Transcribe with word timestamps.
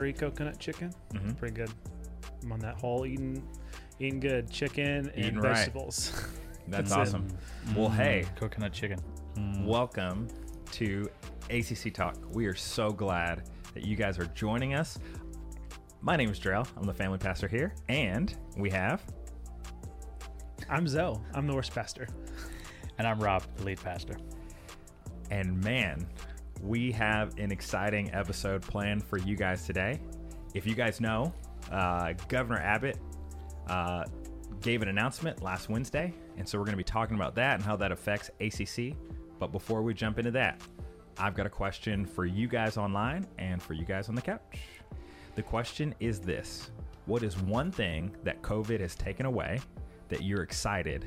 curry 0.00 0.12
coconut 0.12 0.56
chicken. 0.60 0.92
Mhm. 1.12 1.36
Pretty 1.38 1.56
good. 1.56 1.70
I'm 2.44 2.52
on 2.52 2.60
that 2.60 2.78
whole 2.78 3.04
eating, 3.04 3.42
eating 3.98 4.20
good 4.20 4.48
chicken 4.48 5.08
and 5.08 5.18
Eating 5.18 5.40
right. 5.40 5.56
vegetables. 5.56 6.12
That's, 6.68 6.88
That's 6.90 6.92
it. 6.92 6.98
awesome. 7.16 7.26
Well, 7.74 7.88
hey, 7.88 8.24
coconut 8.36 8.72
chicken. 8.72 9.00
welcome 9.66 10.28
to 10.70 11.10
ACC 11.50 11.92
Talk. 11.92 12.14
We 12.32 12.46
are 12.46 12.54
so 12.54 12.90
glad 12.90 13.42
that 13.74 13.84
you 13.84 13.96
guys 13.96 14.20
are 14.20 14.26
joining 14.36 14.74
us. 14.74 15.00
My 16.00 16.14
name 16.14 16.30
is 16.30 16.38
Drell. 16.38 16.68
I'm 16.76 16.84
the 16.84 16.94
family 16.94 17.18
pastor 17.18 17.48
here, 17.48 17.74
and 17.88 18.32
we 18.56 18.70
have 18.70 19.02
I'm 20.68 20.86
Zoe. 20.86 21.16
I'm 21.34 21.48
the 21.48 21.54
worst 21.56 21.74
pastor. 21.74 22.06
And 22.98 23.06
I'm 23.08 23.18
Rob, 23.18 23.42
the 23.56 23.64
lead 23.64 23.80
pastor. 23.82 24.16
And 25.32 25.60
man, 25.64 26.06
we 26.62 26.92
have 26.92 27.38
an 27.38 27.52
exciting 27.52 28.12
episode 28.12 28.62
planned 28.62 29.04
for 29.04 29.18
you 29.18 29.36
guys 29.36 29.64
today. 29.66 30.00
If 30.54 30.66
you 30.66 30.74
guys 30.74 31.00
know, 31.00 31.32
uh, 31.70 32.14
Governor 32.28 32.60
Abbott 32.60 32.98
uh, 33.68 34.04
gave 34.60 34.82
an 34.82 34.88
announcement 34.88 35.42
last 35.42 35.68
Wednesday, 35.68 36.12
and 36.36 36.48
so 36.48 36.58
we're 36.58 36.64
going 36.64 36.72
to 36.72 36.78
be 36.78 36.84
talking 36.84 37.16
about 37.16 37.34
that 37.36 37.54
and 37.54 37.62
how 37.62 37.76
that 37.76 37.92
affects 37.92 38.30
ACC. 38.40 38.96
But 39.38 39.52
before 39.52 39.82
we 39.82 39.94
jump 39.94 40.18
into 40.18 40.30
that, 40.32 40.60
I've 41.18 41.34
got 41.34 41.46
a 41.46 41.50
question 41.50 42.06
for 42.06 42.24
you 42.24 42.48
guys 42.48 42.76
online 42.76 43.26
and 43.38 43.62
for 43.62 43.74
you 43.74 43.84
guys 43.84 44.08
on 44.08 44.14
the 44.14 44.22
couch. 44.22 44.40
The 45.34 45.42
question 45.42 45.94
is 46.00 46.20
this 46.20 46.70
What 47.06 47.22
is 47.22 47.38
one 47.38 47.70
thing 47.70 48.14
that 48.24 48.42
COVID 48.42 48.80
has 48.80 48.94
taken 48.94 49.26
away 49.26 49.60
that 50.08 50.22
you're 50.22 50.42
excited 50.42 51.06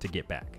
to 0.00 0.08
get 0.08 0.26
back? 0.28 0.58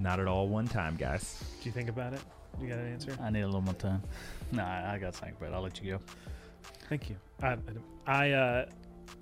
Not 0.00 0.18
at 0.18 0.26
all 0.26 0.48
one 0.48 0.66
time, 0.66 0.96
guys. 0.96 1.42
Do 1.60 1.68
you 1.68 1.72
think 1.72 1.88
about 1.90 2.14
it? 2.14 2.20
You 2.60 2.68
got 2.68 2.78
an 2.78 2.92
answer? 2.92 3.16
I 3.20 3.30
need 3.30 3.42
a 3.42 3.46
little 3.46 3.60
more 3.60 3.74
time. 3.74 4.02
No, 4.50 4.64
I, 4.64 4.94
I 4.94 4.98
got 4.98 5.14
something, 5.14 5.36
but 5.38 5.52
I'll 5.52 5.62
let 5.62 5.80
you 5.80 5.92
go. 5.92 6.00
Thank 6.88 7.10
you. 7.10 7.16
I, 7.42 7.56
I, 8.06 8.30
uh, 8.30 8.66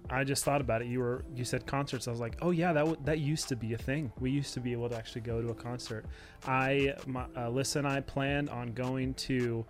I 0.09 0.25
just 0.25 0.45
thought 0.45 0.61
about 0.61 0.81
it. 0.83 0.87
You 0.89 1.01
were, 1.01 1.25
you 1.35 1.45
said 1.45 1.67
concerts. 1.67 2.07
I 2.09 2.11
was 2.13 2.21
like, 2.21 2.37
oh 2.43 2.51
yeah, 2.51 2.73
that 2.73 2.81
w- 2.81 2.99
that 3.05 3.19
used 3.19 3.49
to 3.49 3.57
be 3.57 3.75
a 3.75 3.79
thing. 3.79 4.13
We 4.21 4.31
used 4.31 4.55
to 4.55 4.61
be 4.61 4.73
able 4.73 4.89
to 4.89 4.97
actually 4.97 5.23
go 5.23 5.43
to 5.43 5.49
a 5.49 5.55
concert. 5.55 6.07
I, 6.47 6.95
my, 7.07 7.25
uh, 7.37 7.49
Alyssa 7.51 7.77
and 7.77 7.87
I 7.87 8.01
planned 8.01 8.49
on 8.49 8.73
going 8.73 9.15
to, 9.15 9.67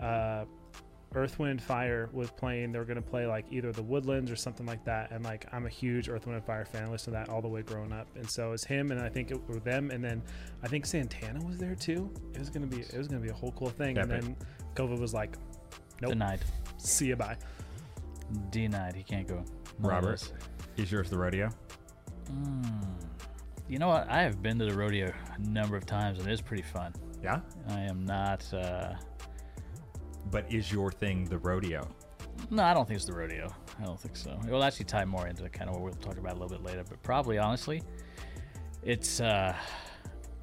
uh, 0.00 0.44
Earth, 1.14 1.38
Wind, 1.38 1.62
Fire 1.62 2.08
was 2.12 2.30
playing. 2.30 2.72
They 2.72 2.78
were 2.78 2.84
going 2.84 2.96
to 2.96 3.02
play 3.02 3.26
like 3.26 3.44
either 3.50 3.72
the 3.72 3.82
Woodlands 3.82 4.30
or 4.30 4.36
something 4.36 4.66
like 4.66 4.84
that. 4.84 5.10
And 5.10 5.24
like, 5.24 5.46
I'm 5.52 5.66
a 5.66 5.70
huge 5.70 6.08
Earth, 6.08 6.26
Wind, 6.26 6.36
and 6.36 6.46
Fire 6.46 6.64
fan. 6.64 6.84
I 6.84 6.90
listened 6.90 7.14
to 7.14 7.18
that 7.18 7.28
all 7.28 7.42
the 7.42 7.48
way 7.48 7.62
growing 7.62 7.92
up. 7.92 8.06
And 8.16 8.28
so 8.28 8.48
it 8.48 8.50
was 8.50 8.64
him, 8.64 8.90
and 8.90 9.00
I 9.00 9.08
think 9.08 9.30
it 9.30 9.40
were 9.48 9.60
them, 9.60 9.90
and 9.90 10.02
then 10.02 10.22
I 10.62 10.68
think 10.68 10.86
Santana 10.86 11.44
was 11.44 11.58
there 11.58 11.74
too. 11.74 12.10
It 12.34 12.38
was 12.38 12.50
gonna 12.50 12.66
be, 12.66 12.80
it 12.80 12.96
was 12.96 13.08
gonna 13.08 13.20
be 13.20 13.30
a 13.30 13.34
whole 13.34 13.52
cool 13.52 13.70
thing. 13.70 13.98
And 13.98 14.10
then 14.10 14.36
COVID 14.74 14.98
was 14.98 15.12
like, 15.14 15.36
nope, 16.00 16.12
Denied. 16.12 16.40
see 16.78 17.06
you 17.06 17.16
bye. 17.16 17.36
Denied. 18.50 18.94
He 18.94 19.02
can't 19.02 19.28
go. 19.28 19.36
One 19.36 19.44
of 19.44 20.04
Robert, 20.04 20.20
those. 20.20 20.32
is 20.76 20.90
yours 20.92 21.10
the 21.10 21.18
rodeo? 21.18 21.50
Mm. 22.30 22.84
You 23.68 23.78
know 23.78 23.88
what? 23.88 24.08
I 24.08 24.22
have 24.22 24.42
been 24.42 24.58
to 24.58 24.64
the 24.66 24.74
rodeo 24.74 25.12
a 25.34 25.40
number 25.40 25.76
of 25.76 25.86
times, 25.86 26.18
and 26.18 26.28
it 26.28 26.32
is 26.32 26.40
pretty 26.40 26.62
fun. 26.62 26.92
Yeah. 27.22 27.40
I 27.68 27.80
am 27.80 28.04
not. 28.04 28.52
Uh, 28.52 28.94
But 30.30 30.52
is 30.52 30.72
your 30.72 30.90
thing 30.90 31.24
the 31.24 31.38
rodeo? 31.38 31.88
no, 32.50 32.62
I 32.62 32.74
don't 32.74 32.86
think 32.86 32.96
it's 32.96 33.06
the 33.06 33.12
rodeo. 33.12 33.54
I 33.80 33.84
don't 33.84 34.00
think 34.00 34.16
so. 34.16 34.38
It 34.46 34.50
will 34.50 34.64
actually 34.64 34.86
tie 34.86 35.04
more 35.04 35.26
into 35.28 35.48
kind 35.48 35.68
of 35.68 35.76
what 35.76 35.84
we'll 35.84 35.94
talk 35.94 36.16
about 36.16 36.32
a 36.32 36.38
little 36.38 36.56
bit 36.56 36.64
later. 36.64 36.84
But 36.88 37.02
probably, 37.02 37.38
honestly, 37.38 37.82
it's. 38.82 39.20
Uh, 39.20 39.54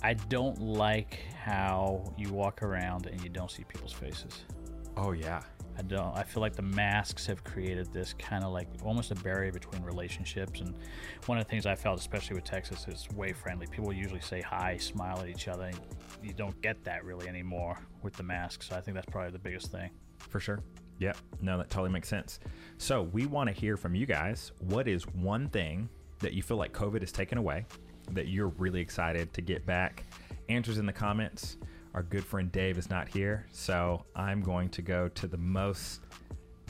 I 0.01 0.13
don't 0.13 0.59
like 0.61 1.19
how 1.43 2.13
you 2.17 2.31
walk 2.31 2.63
around 2.63 3.07
and 3.07 3.21
you 3.21 3.29
don't 3.29 3.51
see 3.51 3.63
people's 3.65 3.91
faces. 3.91 4.43
Oh 4.95 5.11
yeah. 5.11 5.41
I 5.79 5.81
don't. 5.81 6.13
I 6.13 6.23
feel 6.23 6.41
like 6.41 6.57
the 6.57 6.61
masks 6.61 7.25
have 7.27 7.41
created 7.45 7.93
this 7.93 8.13
kind 8.19 8.43
of 8.43 8.51
like 8.51 8.67
almost 8.83 9.11
a 9.11 9.15
barrier 9.15 9.53
between 9.53 9.81
relationships. 9.81 10.59
And 10.59 10.75
one 11.25 11.37
of 11.37 11.45
the 11.45 11.49
things 11.49 11.65
I 11.65 11.75
felt, 11.75 11.99
especially 11.99 12.35
with 12.35 12.43
Texas, 12.43 12.85
is 12.89 13.07
way 13.15 13.31
friendly. 13.31 13.65
People 13.65 13.93
usually 13.93 14.19
say 14.19 14.41
hi, 14.41 14.75
smile 14.75 15.21
at 15.21 15.29
each 15.29 15.47
other. 15.47 15.71
You 16.21 16.33
don't 16.33 16.61
get 16.61 16.83
that 16.83 17.05
really 17.05 17.29
anymore 17.29 17.79
with 18.03 18.13
the 18.13 18.23
masks. 18.23 18.67
So 18.67 18.75
I 18.75 18.81
think 18.81 18.95
that's 18.95 19.09
probably 19.09 19.31
the 19.31 19.39
biggest 19.39 19.71
thing. 19.71 19.89
For 20.17 20.41
sure. 20.41 20.59
Yep. 20.97 21.15
No, 21.41 21.57
that 21.57 21.69
totally 21.69 21.91
makes 21.91 22.09
sense. 22.09 22.41
So 22.77 23.03
we 23.03 23.25
want 23.25 23.47
to 23.47 23.53
hear 23.53 23.77
from 23.77 23.95
you 23.95 24.05
guys. 24.05 24.51
What 24.59 24.85
is 24.89 25.03
one 25.07 25.47
thing 25.47 25.87
that 26.19 26.33
you 26.33 26.43
feel 26.43 26.57
like 26.57 26.73
COVID 26.73 26.99
has 26.99 27.13
taken 27.13 27.37
away 27.37 27.65
that 28.11 28.27
you're 28.27 28.49
really 28.57 28.81
excited 28.81 29.31
to 29.31 29.41
get 29.41 29.65
back? 29.65 30.03
Answers 30.49 30.77
in 30.77 30.85
the 30.85 30.91
comments. 30.91 31.55
Our 31.93 32.03
good 32.03 32.23
friend 32.23 32.51
Dave 32.51 32.77
is 32.77 32.89
not 32.89 33.07
here, 33.07 33.45
so 33.51 34.05
I'm 34.15 34.41
going 34.41 34.69
to 34.69 34.81
go 34.81 35.07
to 35.09 35.27
the 35.27 35.37
most 35.37 36.01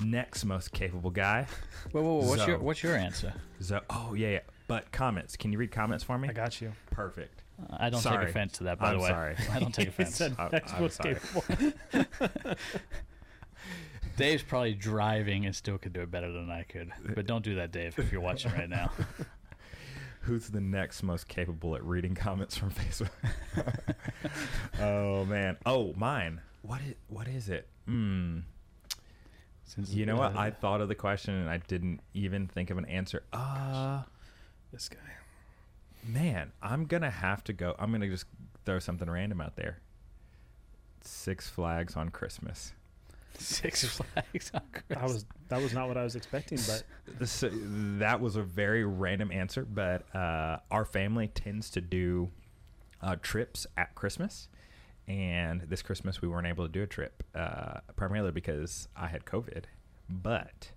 next 0.02 0.46
most 0.46 0.72
capable 0.72 1.10
guy. 1.12 1.46
Whoa, 1.92 2.02
whoa, 2.02 2.14
whoa, 2.22 2.28
what's 2.30 2.48
your 2.48 2.58
What's 2.60 2.84
your 2.84 2.96
answer? 2.96 3.34
So, 3.60 3.82
oh 3.90 4.14
yeah, 4.14 4.30
yeah. 4.30 4.40
But 4.68 4.92
comments. 4.92 5.36
Can 5.36 5.52
you 5.52 5.58
read 5.58 5.72
comments 5.72 6.04
for 6.04 6.18
me? 6.18 6.30
I 6.30 6.32
got 6.34 6.62
you. 6.62 6.72
Perfect. 6.92 7.44
Uh, 7.62 7.76
I 7.80 7.90
don't 7.90 8.00
Sorry. 8.02 8.20
take 8.26 8.30
offense 8.30 8.54
to 8.60 8.64
that, 8.66 8.80
by 8.80 8.92
I'm 8.92 8.98
the 8.98 9.04
way. 9.04 9.10
sorry. 9.10 9.36
I 9.52 9.60
don't 9.60 9.74
take 9.74 9.88
offense. 9.90 10.16
said 10.16 10.36
I'm- 10.40 10.50
next 10.54 10.74
I'm 10.74 10.82
most 10.84 10.96
sorry. 11.02 11.16
capable. 11.16 12.56
Dave's 14.18 14.44
probably 14.44 14.74
driving 14.74 15.46
and 15.46 15.56
still 15.56 15.78
could 15.78 15.94
do 15.94 16.02
it 16.02 16.12
better 16.12 16.32
than 16.32 16.50
I 16.50 16.64
could. 16.64 16.92
But 17.16 17.26
don't 17.26 17.44
do 17.44 17.56
that, 17.56 17.72
Dave, 17.72 17.98
if 17.98 18.12
you're 18.12 18.20
watching 18.22 18.52
right 18.52 18.70
now. 18.70 18.92
Who's 20.30 20.48
the 20.48 20.62
next 20.62 21.02
most 21.02 21.28
capable 21.28 21.76
at 21.76 21.84
reading 21.84 22.14
comments 22.26 22.56
from 22.56 22.70
Facebook? 22.70 23.10
oh 24.80 25.26
man. 25.26 25.58
Oh, 25.66 25.92
mine. 25.98 26.42
What 26.62 26.82
is 26.88 26.94
what 27.08 27.28
is 27.28 27.50
it? 27.50 27.68
Hmm. 27.88 28.42
Since 29.64 29.92
You 29.92 30.06
know 30.06 30.18
what? 30.18 30.36
I 30.36 30.52
thought 30.52 30.82
of 30.82 30.88
the 30.88 30.94
question 30.94 31.34
and 31.34 31.50
I 31.50 31.58
didn't 31.58 32.02
even 32.14 32.46
think 32.46 32.70
of 32.70 32.78
an 32.78 32.86
answer. 32.86 33.24
Uh 33.34 34.04
this 34.72 34.88
guy. 34.88 34.98
man, 36.08 36.52
I'm 36.62 36.86
gonna 36.86 37.10
have 37.10 37.44
to 37.46 37.54
go. 37.54 37.76
I'm 37.80 37.92
gonna 37.92 38.08
just 38.08 38.26
throw 38.66 38.78
something 38.78 39.10
random 39.10 39.42
out 39.42 39.56
there. 39.56 39.80
Six 41.02 41.50
Flags 41.50 41.96
on 41.96 42.10
Christmas. 42.10 42.74
Six 43.40 43.86
Flags 44.14 44.52
on 44.54 44.62
Christmas. 44.72 44.88
That 44.90 45.04
was 45.04 45.26
that 45.50 45.62
was 45.62 45.74
not 45.74 45.88
what 45.88 45.98
I 45.98 46.04
was 46.04 46.16
expecting, 46.16 46.60
but 46.68 46.84
This 47.18 47.44
that 48.00 48.20
was 48.22 48.36
a 48.36 48.44
very 48.44 48.84
random 48.84 49.32
answer, 49.32 49.66
but 49.66 50.14
uh, 50.16 50.58
our 50.72 50.86
family 50.86 51.28
tends 51.28 51.70
to 51.72 51.82
do 51.82 52.30
uh, 53.02 53.16
trips 53.22 53.66
at 53.78 53.96
Christmas, 53.96 54.48
and 55.08 55.62
this 55.62 55.82
Christmas 55.82 56.22
we 56.22 56.28
weren't 56.28 56.48
able 56.48 56.66
to 56.66 56.72
do 56.72 56.84
a 56.84 56.88
trip 56.88 57.24
uh, 57.36 57.80
primarily 57.96 58.32
because 58.32 58.88
I 58.96 59.08
had 59.08 59.26
COVID. 59.26 59.64
But 60.10 60.72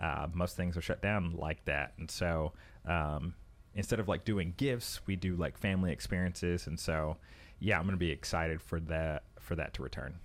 uh, 0.00 0.28
most 0.32 0.56
things 0.56 0.76
are 0.76 0.82
shut 0.82 1.02
down 1.02 1.34
like 1.36 1.64
that, 1.66 1.92
and 1.98 2.10
so 2.10 2.52
um, 2.86 3.34
instead 3.74 4.00
of 4.00 4.08
like 4.08 4.24
doing 4.24 4.54
gifts, 4.56 5.00
we 5.06 5.16
do 5.16 5.36
like 5.36 5.58
family 5.58 5.92
experiences, 5.92 6.66
and 6.66 6.78
so 6.78 7.16
yeah, 7.58 7.78
I'm 7.78 7.84
gonna 7.84 7.96
be 7.96 8.10
excited 8.10 8.60
for 8.60 8.80
that 8.80 9.24
for 9.40 9.54
that 9.56 9.74
to 9.74 9.82
return. 9.82 10.18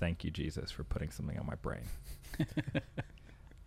Thank 0.00 0.24
you, 0.24 0.30
Jesus, 0.30 0.70
for 0.70 0.84
putting 0.84 1.10
something 1.10 1.38
on 1.38 1.46
my 1.46 1.54
brain. 1.56 1.82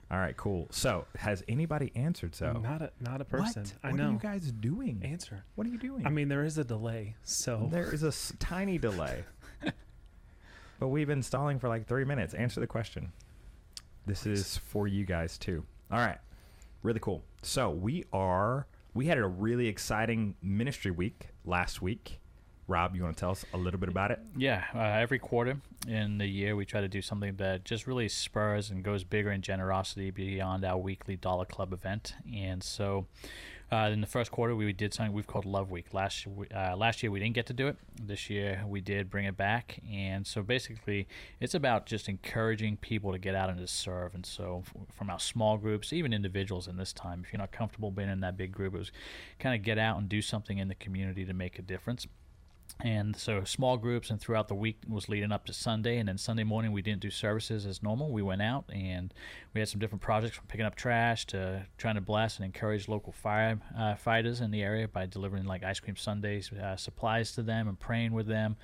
All 0.09 0.17
right, 0.19 0.37
cool. 0.37 0.67
So, 0.71 1.05
has 1.17 1.43
anybody 1.49 1.91
answered? 1.95 2.33
So, 2.33 2.53
not 2.53 2.81
a 2.81 2.91
not 3.01 3.19
a 3.19 3.25
person. 3.25 3.63
What? 3.63 3.73
I 3.83 3.87
What 3.91 3.97
know. 3.97 4.07
are 4.07 4.11
you 4.13 4.19
guys 4.19 4.51
doing? 4.53 5.01
Answer. 5.03 5.43
What 5.55 5.67
are 5.67 5.69
you 5.69 5.77
doing? 5.77 6.07
I 6.07 6.09
mean, 6.09 6.29
there 6.29 6.45
is 6.45 6.57
a 6.57 6.63
delay, 6.63 7.15
so 7.23 7.67
there 7.71 7.93
is 7.93 8.03
a 8.03 8.07
s- 8.07 8.31
tiny 8.39 8.77
delay, 8.77 9.25
but 10.79 10.87
we've 10.87 11.07
been 11.07 11.23
stalling 11.23 11.59
for 11.59 11.67
like 11.67 11.87
three 11.87 12.05
minutes. 12.05 12.33
Answer 12.33 12.61
the 12.61 12.67
question. 12.67 13.11
This 14.05 14.25
is 14.25 14.57
for 14.57 14.87
you 14.87 15.05
guys 15.05 15.37
too. 15.37 15.65
All 15.91 15.99
right, 15.99 16.19
really 16.83 17.01
cool. 17.01 17.21
So 17.41 17.69
we 17.69 18.05
are. 18.13 18.65
We 18.93 19.07
had 19.07 19.17
a 19.17 19.27
really 19.27 19.67
exciting 19.67 20.35
ministry 20.41 20.91
week 20.91 21.27
last 21.43 21.81
week. 21.81 22.19
Rob, 22.67 22.95
you 22.95 23.03
want 23.03 23.15
to 23.15 23.19
tell 23.19 23.31
us 23.31 23.45
a 23.53 23.57
little 23.57 23.79
bit 23.79 23.89
about 23.89 24.11
it? 24.11 24.19
Yeah, 24.35 24.65
uh, 24.75 24.79
every 24.79 25.19
quarter 25.19 25.57
in 25.87 26.17
the 26.17 26.27
year 26.27 26.55
we 26.55 26.65
try 26.65 26.81
to 26.81 26.89
do 26.89 27.01
something 27.01 27.35
that 27.37 27.63
just 27.63 27.87
really 27.87 28.09
spurs 28.09 28.69
and 28.69 28.83
goes 28.83 29.05
bigger 29.05 29.31
in 29.31 29.41
generosity 29.41 30.11
beyond 30.11 30.65
our 30.65 30.77
weekly 30.77 31.15
Dollar 31.15 31.45
Club 31.45 31.71
event. 31.71 32.15
And 32.33 32.61
so, 32.61 33.07
uh, 33.71 33.89
in 33.91 33.99
the 34.01 34.07
first 34.07 34.31
quarter, 34.31 34.55
we 34.55 34.71
did 34.71 34.93
something 34.93 35.13
we've 35.13 35.27
called 35.27 35.45
Love 35.45 35.71
Week. 35.71 35.93
Last 35.93 36.25
uh, 36.55 36.75
last 36.77 37.03
year 37.03 37.11
we 37.11 37.19
didn't 37.19 37.35
get 37.35 37.45
to 37.47 37.53
do 37.53 37.67
it. 37.67 37.77
This 38.01 38.29
year 38.29 38.63
we 38.65 38.79
did 38.79 39.09
bring 39.09 39.25
it 39.25 39.35
back. 39.35 39.79
And 39.89 40.25
so 40.25 40.41
basically, 40.41 41.07
it's 41.39 41.53
about 41.53 41.85
just 41.85 42.07
encouraging 42.07 42.77
people 42.77 43.11
to 43.11 43.17
get 43.17 43.35
out 43.35 43.49
and 43.49 43.59
to 43.59 43.67
serve. 43.67 44.15
And 44.15 44.25
so, 44.25 44.63
from 44.93 45.09
our 45.09 45.19
small 45.19 45.57
groups, 45.57 45.91
even 45.91 46.13
individuals 46.13 46.67
in 46.67 46.77
this 46.77 46.93
time, 46.93 47.23
if 47.25 47.33
you're 47.33 47.39
not 47.39 47.51
comfortable 47.51 47.91
being 47.91 48.09
in 48.09 48.21
that 48.21 48.37
big 48.37 48.53
group, 48.53 48.73
it 48.73 48.79
was 48.79 48.91
kind 49.37 49.53
of 49.53 49.63
get 49.63 49.77
out 49.77 49.97
and 49.97 50.07
do 50.07 50.21
something 50.21 50.57
in 50.57 50.69
the 50.69 50.75
community 50.75 51.25
to 51.25 51.33
make 51.33 51.59
a 51.59 51.61
difference. 51.61 52.07
And 52.79 53.15
so 53.15 53.43
small 53.43 53.77
groups 53.77 54.11
and 54.11 54.21
throughout 54.21 54.47
the 54.47 54.55
week 54.55 54.77
was 54.87 55.09
leading 55.09 55.31
up 55.31 55.45
to 55.45 55.53
Sunday. 55.53 55.97
And 55.97 56.07
then 56.07 56.17
Sunday 56.17 56.43
morning, 56.43 56.71
we 56.71 56.81
didn't 56.83 57.01
do 57.01 57.09
services 57.09 57.65
as 57.65 57.81
normal. 57.81 58.11
We 58.11 58.21
went 58.21 58.41
out 58.41 58.65
and 58.71 59.13
we 59.53 59.59
had 59.59 59.67
some 59.67 59.79
different 59.79 60.01
projects 60.01 60.35
from 60.35 60.45
picking 60.47 60.65
up 60.65 60.75
trash 60.75 61.25
to 61.27 61.65
trying 61.77 61.95
to 61.95 62.01
bless 62.01 62.37
and 62.37 62.45
encourage 62.45 62.87
local 62.87 63.11
fire 63.11 63.59
uh, 63.77 63.95
fighters 63.95 64.41
in 64.41 64.51
the 64.51 64.61
area 64.61 64.87
by 64.87 65.07
delivering 65.07 65.45
like 65.45 65.63
ice 65.63 65.79
cream 65.79 65.95
sundaes, 65.95 66.51
uh, 66.51 66.75
supplies 66.75 67.31
to 67.33 67.41
them 67.41 67.67
and 67.67 67.79
praying 67.79 68.13
with 68.13 68.27
them. 68.27 68.57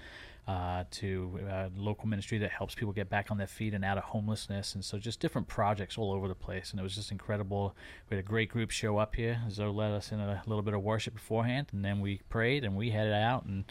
uh, 0.47 0.83
to 0.91 1.39
uh, 1.49 1.69
local 1.77 2.07
ministry 2.07 2.37
that 2.39 2.51
helps 2.51 2.75
people 2.75 2.91
get 2.91 3.09
back 3.09 3.31
on 3.31 3.37
their 3.37 3.47
feet 3.47 3.73
and 3.73 3.85
out 3.85 3.97
of 3.97 4.03
homelessness. 4.03 4.75
And 4.75 4.83
so 4.83 4.97
just 4.97 5.19
different 5.19 5.47
projects 5.47 5.97
all 5.97 6.11
over 6.11 6.27
the 6.27 6.35
place. 6.35 6.71
And 6.71 6.79
it 6.79 6.83
was 6.83 6.95
just 6.95 7.11
incredible. 7.11 7.75
We 8.09 8.17
had 8.17 8.25
a 8.25 8.27
great 8.27 8.49
group 8.49 8.69
show 8.69 8.97
up 8.97 9.15
here. 9.15 9.39
Zoe 9.49 9.71
led 9.71 9.91
us 9.91 10.11
in 10.11 10.19
a 10.19 10.41
little 10.45 10.61
bit 10.61 10.73
of 10.73 10.81
worship 10.81 11.13
beforehand, 11.13 11.67
and 11.71 11.83
then 11.83 12.01
we 12.01 12.19
prayed 12.29 12.65
and 12.65 12.75
we 12.75 12.89
headed 12.89 13.13
out 13.13 13.45
and 13.45 13.63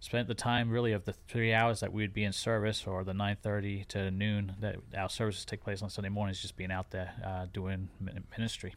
spent 0.00 0.28
the 0.28 0.34
time 0.34 0.70
really 0.70 0.92
of 0.92 1.04
the 1.04 1.12
three 1.12 1.52
hours 1.52 1.80
that 1.80 1.92
we 1.92 2.02
would 2.02 2.12
be 2.12 2.24
in 2.24 2.32
service 2.32 2.86
or 2.86 3.04
the 3.04 3.12
9.30 3.12 3.86
to 3.88 4.10
noon 4.10 4.54
that 4.60 4.76
our 4.96 5.08
services 5.08 5.44
take 5.44 5.62
place 5.62 5.82
on 5.82 5.90
sunday 5.90 6.10
mornings 6.10 6.40
just 6.40 6.56
being 6.56 6.70
out 6.70 6.90
there 6.90 7.12
uh, 7.24 7.46
doing 7.52 7.88
ministry 8.36 8.74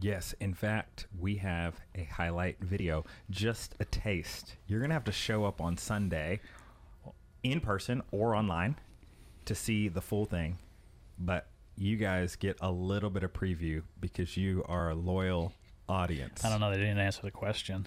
Yes, 0.00 0.34
in 0.38 0.54
fact, 0.54 1.08
we 1.18 1.36
have 1.36 1.80
a 1.96 2.04
highlight 2.04 2.60
video, 2.60 3.04
just 3.28 3.74
a 3.80 3.84
taste. 3.84 4.54
You're 4.66 4.78
going 4.78 4.90
to 4.90 4.94
have 4.94 5.04
to 5.04 5.12
show 5.12 5.44
up 5.44 5.60
on 5.60 5.76
Sunday 5.76 6.40
in 7.42 7.60
person 7.60 8.00
or 8.12 8.34
online 8.36 8.76
to 9.46 9.54
see 9.54 9.88
the 9.88 10.00
full 10.00 10.26
thing. 10.26 10.58
But 11.18 11.48
you 11.76 11.96
guys 11.96 12.36
get 12.36 12.56
a 12.60 12.70
little 12.70 13.10
bit 13.10 13.24
of 13.24 13.32
preview 13.32 13.82
because 14.00 14.36
you 14.36 14.64
are 14.68 14.90
a 14.90 14.94
loyal 14.94 15.52
audience. 15.88 16.44
i 16.44 16.48
don't 16.48 16.60
know 16.60 16.70
they 16.70 16.76
didn't 16.76 16.98
answer 16.98 17.20
the 17.22 17.32
question 17.32 17.84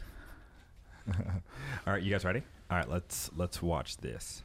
All 1.88 1.94
right, 1.94 2.02
you 2.02 2.12
guys 2.12 2.26
ready? 2.26 2.44
All 2.70 2.78
right, 2.78 2.90
let's 2.90 3.30
let's 3.36 3.62
watch 3.62 3.98
this. 3.98 4.44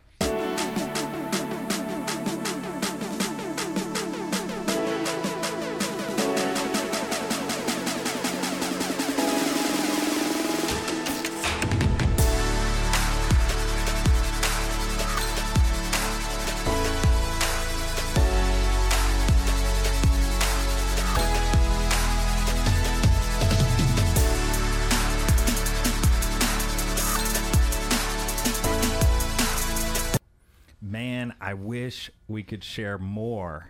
We 32.38 32.44
could 32.44 32.62
share 32.62 32.98
more, 32.98 33.66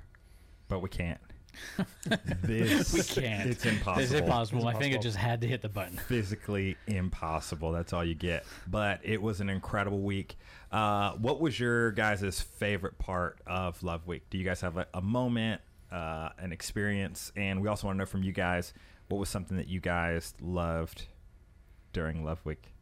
but 0.69 0.81
we 0.81 0.91
can't. 0.91 1.19
this 2.43 2.93
we 2.93 3.23
can't 3.23 3.49
It's 3.49 3.65
impossible. 3.65 4.03
it's 4.03 4.13
impossible 4.13 4.63
my 4.63 4.73
finger 4.75 4.97
impossible. 4.97 5.03
just 5.03 5.17
had 5.17 5.41
to 5.41 5.47
hit 5.49 5.63
the 5.63 5.71
button 5.71 5.97
physically 5.97 6.77
impossible. 6.87 7.73
That's 7.73 7.95
all 7.95 8.05
you 8.05 8.15
get. 8.15 8.45
But 8.67 9.01
it 9.03 9.23
was 9.23 9.41
an 9.41 9.49
incredible 9.49 10.01
week. 10.01 10.37
Uh, 10.71 11.13
what 11.13 11.41
was 11.41 11.59
your 11.59 11.93
guys' 11.93 12.43
favorite 12.43 12.99
part 12.99 13.39
of 13.47 13.83
Love 13.83 14.07
Week? 14.07 14.29
Do 14.29 14.37
you 14.37 14.45
guys 14.45 14.61
have 14.61 14.77
a, 14.77 14.87
a 14.93 15.01
moment, 15.01 15.63
uh, 15.91 16.29
an 16.39 16.53
experience? 16.53 17.33
And 17.35 17.63
we 17.63 17.69
also 17.69 17.87
want 17.87 17.97
to 17.97 18.01
know 18.01 18.07
from 18.07 18.23
you 18.23 18.33
guys 18.33 18.75
what 19.09 19.17
was 19.17 19.31
something 19.31 19.57
that 19.57 19.69
you 19.69 19.81
guys 19.81 20.35
loved 20.43 21.07
during 21.95 22.23
Love 22.23 22.45
Week? 22.45 22.75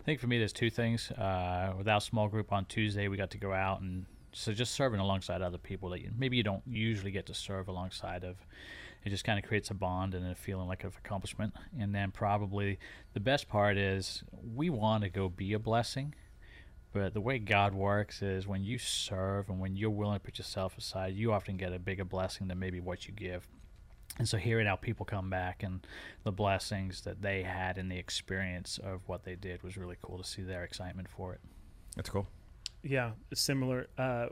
I 0.00 0.02
think 0.04 0.18
for 0.18 0.28
me, 0.28 0.38
there's 0.38 0.54
two 0.54 0.70
things. 0.70 1.10
Uh, 1.10 1.74
with 1.76 1.86
our 1.88 2.00
small 2.00 2.28
group 2.28 2.52
on 2.52 2.64
Tuesday, 2.64 3.08
we 3.08 3.18
got 3.18 3.32
to 3.32 3.38
go 3.38 3.52
out 3.52 3.82
and 3.82 4.06
so 4.32 4.52
just 4.52 4.72
serving 4.72 5.00
alongside 5.00 5.42
other 5.42 5.58
people 5.58 5.90
that 5.90 6.00
you, 6.00 6.10
maybe 6.16 6.36
you 6.36 6.42
don't 6.42 6.62
usually 6.66 7.10
get 7.10 7.26
to 7.26 7.34
serve 7.34 7.68
alongside 7.68 8.24
of. 8.24 8.36
It 9.04 9.10
just 9.10 9.24
kind 9.24 9.38
of 9.38 9.44
creates 9.44 9.70
a 9.70 9.74
bond 9.74 10.14
and 10.14 10.30
a 10.30 10.34
feeling 10.34 10.68
like 10.68 10.84
of 10.84 10.96
accomplishment. 10.96 11.54
And 11.78 11.94
then 11.94 12.12
probably 12.12 12.78
the 13.14 13.20
best 13.20 13.48
part 13.48 13.76
is 13.76 14.22
we 14.54 14.70
want 14.70 15.02
to 15.02 15.10
go 15.10 15.28
be 15.28 15.52
a 15.54 15.58
blessing. 15.58 16.14
But 16.92 17.14
the 17.14 17.20
way 17.20 17.38
God 17.38 17.74
works 17.74 18.22
is 18.22 18.46
when 18.46 18.62
you 18.62 18.78
serve 18.78 19.48
and 19.48 19.58
when 19.58 19.76
you're 19.76 19.90
willing 19.90 20.16
to 20.16 20.20
put 20.20 20.38
yourself 20.38 20.76
aside, 20.78 21.14
you 21.14 21.32
often 21.32 21.56
get 21.56 21.72
a 21.72 21.78
bigger 21.78 22.04
blessing 22.04 22.48
than 22.48 22.58
maybe 22.58 22.80
what 22.80 23.08
you 23.08 23.14
give. 23.14 23.48
And 24.18 24.28
so 24.28 24.36
hearing 24.36 24.66
how 24.66 24.76
people 24.76 25.06
come 25.06 25.30
back 25.30 25.62
and 25.62 25.86
the 26.22 26.32
blessings 26.32 27.00
that 27.00 27.22
they 27.22 27.42
had 27.42 27.78
and 27.78 27.90
the 27.90 27.98
experience 27.98 28.78
of 28.78 29.00
what 29.06 29.24
they 29.24 29.34
did 29.34 29.62
was 29.62 29.76
really 29.78 29.96
cool 30.02 30.18
to 30.18 30.24
see 30.24 30.42
their 30.42 30.64
excitement 30.64 31.08
for 31.08 31.32
it. 31.32 31.40
That's 31.96 32.10
cool. 32.10 32.28
Yeah 32.82 33.12
similar 33.34 33.88
uh 33.98 34.26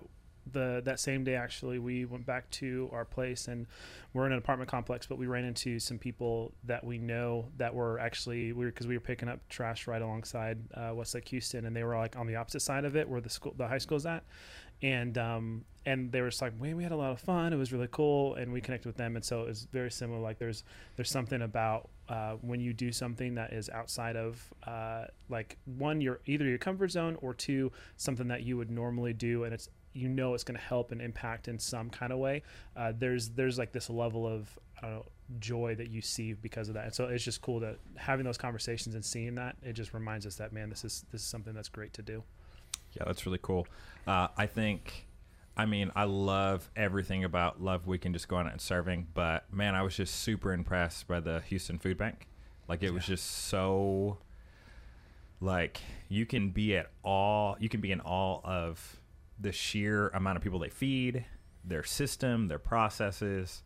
the 0.53 0.81
that 0.85 0.99
same 0.99 1.23
day 1.23 1.35
actually 1.35 1.79
we 1.79 2.05
went 2.05 2.25
back 2.27 2.49
to 2.51 2.89
our 2.93 3.05
place 3.05 3.47
and 3.47 3.67
we're 4.13 4.27
in 4.27 4.33
an 4.33 4.39
apartment 4.39 4.71
complex 4.71 5.07
but 5.07 5.19
we 5.19 5.27
ran 5.27 5.45
into 5.45 5.79
some 5.79 5.99
people 5.99 6.53
that 6.65 6.83
we 6.83 6.99
know 6.99 7.47
that 7.57 7.73
were 7.73 7.99
actually 8.01 8.53
we 8.53 8.65
were 8.65 8.71
because 8.71 8.87
we 8.87 8.97
were 8.97 9.03
picking 9.03 9.29
up 9.29 9.39
trash 9.49 9.87
right 9.87 10.03
alongside 10.03 10.59
uh, 10.75 10.93
westlake 10.95 11.29
houston 11.29 11.67
and 11.67 11.77
they 11.77 11.85
were 11.85 11.97
like 11.97 12.17
on 12.17 12.27
the 12.27 12.37
opposite 12.37 12.61
side 12.61 12.85
of 12.85 12.97
it 12.97 13.09
where 13.09 13.21
the 13.21 13.31
school 13.31 13.55
the 13.57 13.67
high 13.67 13.79
school's 13.79 14.07
at. 14.07 14.25
And 14.83 15.19
um 15.19 15.65
and 15.87 16.11
they 16.11 16.21
were 16.21 16.31
just 16.31 16.43
like 16.43 16.53
we, 16.59 16.75
we 16.75 16.83
had 16.83 16.93
a 16.93 16.97
lot 16.97 17.11
of 17.13 17.21
fun. 17.21 17.53
It 17.53 17.57
was 17.57 17.73
really 17.73 17.89
cool 17.91 18.35
and 18.35 18.53
we 18.53 18.61
connected 18.61 18.89
with 18.89 18.97
them. 18.97 19.17
And 19.17 19.25
so 19.25 19.43
it's 19.43 19.65
very 19.73 19.91
similar 19.91 20.21
like 20.21 20.39
there's 20.39 20.65
there's 20.97 21.11
something 21.11 21.43
about 21.43 21.91
uh, 22.11 22.33
when 22.43 22.61
you 22.61 22.73
do 22.73 22.93
something 22.93 23.35
that 23.37 23.53
is 23.53 23.71
outside 23.71 24.17
of 24.17 24.53
uh, 24.67 25.05
like 25.31 25.57
one 25.65 26.01
your 26.01 26.21
either 26.27 26.45
your 26.45 26.59
comfort 26.59 26.91
zone 26.91 27.17
or 27.23 27.33
two 27.33 27.73
something 27.97 28.29
that 28.29 28.43
you 28.43 28.57
would 28.57 28.71
normally 28.71 29.13
do 29.13 29.45
and 29.45 29.55
it's 29.55 29.69
you 29.93 30.09
know 30.09 30.35
it's 30.35 30.45
going 30.45 30.57
to 30.57 30.63
help 30.63 30.93
and 30.93 31.01
impact 31.01 31.49
in 31.49 31.59
some 31.59 31.89
kind 31.89 32.13
of 32.13 32.19
way 32.19 32.43
uh, 32.77 32.93
there's 32.99 33.31
there's 33.31 33.59
like 33.59 33.73
this 33.73 33.89
level 33.89 34.27
of 34.27 34.59
know, 34.83 35.05
joy 35.39 35.75
that 35.75 35.89
you 35.89 36.01
see 36.01 36.33
because 36.33 36.69
of 36.69 36.75
that 36.75 36.85
and 36.85 36.95
so 36.95 37.07
it's 37.07 37.25
just 37.25 37.41
cool 37.41 37.61
that 37.61 37.77
having 37.97 38.25
those 38.25 38.39
conversations 38.39 38.95
and 38.95 39.05
seeing 39.05 39.35
that 39.35 39.57
it 39.63 39.73
just 39.75 39.95
reminds 39.95 40.27
us 40.27 40.37
that 40.37 40.53
man 40.53 40.69
this 40.69 40.85
is 40.85 41.05
this 41.13 41.21
is 41.21 41.27
something 41.27 41.55
that's 41.55 41.69
great 41.69 41.93
to 41.93 42.03
do 42.03 42.23
Yeah, 42.95 43.05
that's 43.07 43.27
really 43.27 43.39
cool. 43.41 43.67
Uh, 44.07 44.29
I 44.37 44.47
think, 44.47 45.07
I 45.61 45.67
mean, 45.67 45.91
I 45.95 46.05
love 46.05 46.71
everything 46.75 47.23
about 47.23 47.61
Love 47.61 47.87
Week 47.87 48.07
and 48.07 48.15
just 48.15 48.29
going 48.29 48.47
out 48.47 48.53
and 48.53 48.63
serving, 48.63 49.09
but 49.13 49.53
man, 49.53 49.75
I 49.75 49.83
was 49.83 49.95
just 49.95 50.15
super 50.15 50.55
impressed 50.55 51.07
by 51.07 51.21
the 51.21 51.41
Houston 51.49 51.79
Food 51.79 51.99
Bank. 51.99 52.29
Like, 52.67 52.83
it 52.83 52.95
was 52.95 53.05
just 53.05 53.27
so, 53.49 54.17
like, 55.39 55.83
you 56.09 56.25
can 56.25 56.49
be 56.49 56.79
at 56.79 56.91
all, 57.05 57.59
you 57.61 57.69
can 57.69 57.83
be 57.83 57.93
in 57.93 58.01
all 58.01 58.41
of 58.43 59.03
the 59.39 59.53
sheer 59.53 60.09
amount 60.09 60.39
of 60.39 60.43
people 60.43 60.59
they 60.59 60.71
feed, 60.71 61.27
their 61.63 61.85
system, 61.85 62.49
their 62.49 62.59
processes, 62.59 63.63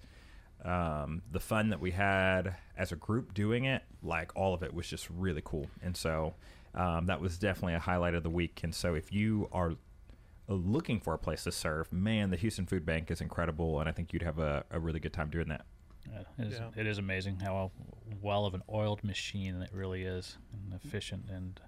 um, 0.65 1.23
the 1.31 1.39
fun 1.39 1.69
that 1.69 1.79
we 1.79 1.93
had 1.93 2.57
as 2.77 2.91
a 2.91 2.97
group 2.97 3.35
doing 3.35 3.67
it, 3.67 3.85
like 4.03 4.33
all 4.35 4.53
of 4.53 4.65
it 4.65 4.75
was 4.75 4.89
just 4.89 5.09
really 5.11 5.43
cool. 5.45 5.69
And 5.81 5.97
so 5.97 6.35
um, 6.75 7.07
that 7.07 7.21
was 7.21 7.39
definitely 7.39 7.75
a 7.75 7.79
highlight 7.79 8.17
of 8.17 8.25
the 8.25 8.31
week. 8.31 8.63
And 8.65 8.75
so 8.75 8.97
if 8.97 9.13
you 9.13 9.49
are 9.53 9.77
looking 10.49 11.01
for 11.01 11.15
a 11.15 11.19
place 11.19 11.45
to 11.45 11.53
serve, 11.53 11.93
man, 11.93 12.31
the 12.31 12.37
Houston 12.37 12.67
Food 12.67 12.85
Bank 12.85 13.11
is 13.11 13.21
incredible. 13.21 13.81
And 13.81 13.89
I 13.89 13.93
think 13.93 14.13
you'd 14.13 14.23
have 14.23 14.39
a, 14.39 14.65
a 14.71 14.79
really 14.79 15.01
good 15.01 15.13
time 15.13 15.31
doing 15.31 15.49
that. 15.49 15.65
Yeah, 16.11 16.21
it, 16.39 16.47
is, 16.53 16.59
Yeah. 16.59 16.69
it 16.77 16.87
is 16.87 16.99
amazing 16.99 17.41
how 17.41 17.71
well 18.21 18.45
of 18.45 18.55
an 18.55 18.63
oiled 18.71 19.03
machine 19.03 19.63
it 19.63 19.71
really 19.73 20.03
is 20.05 20.37
and 20.53 20.75
efficient. 20.75 21.31
And 21.31 21.59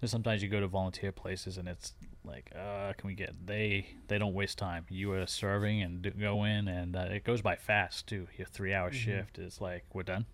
there's 0.00 0.10
sometimes 0.10 0.42
you 0.42 0.48
go 0.48 0.60
to 0.60 0.66
volunteer 0.66 1.12
places 1.12 1.56
and 1.56 1.68
it's 1.68 1.92
like, 2.24 2.50
uh, 2.56 2.92
can 2.94 3.06
we 3.06 3.14
get 3.14 3.46
they 3.46 3.86
they 4.08 4.18
don't 4.18 4.34
waste 4.34 4.58
time. 4.58 4.86
You 4.88 5.12
are 5.12 5.26
serving 5.26 5.82
and 5.82 6.02
do, 6.02 6.10
go 6.10 6.44
in 6.44 6.66
and 6.68 6.96
uh, 6.96 7.06
it 7.10 7.22
goes 7.24 7.42
by 7.42 7.54
fast 7.56 8.06
too. 8.08 8.26
Your 8.36 8.46
three 8.48 8.74
hour 8.74 8.90
shift 8.90 9.38
is 9.38 9.60
like 9.60 9.84
we're 9.92 10.02
done. 10.02 10.26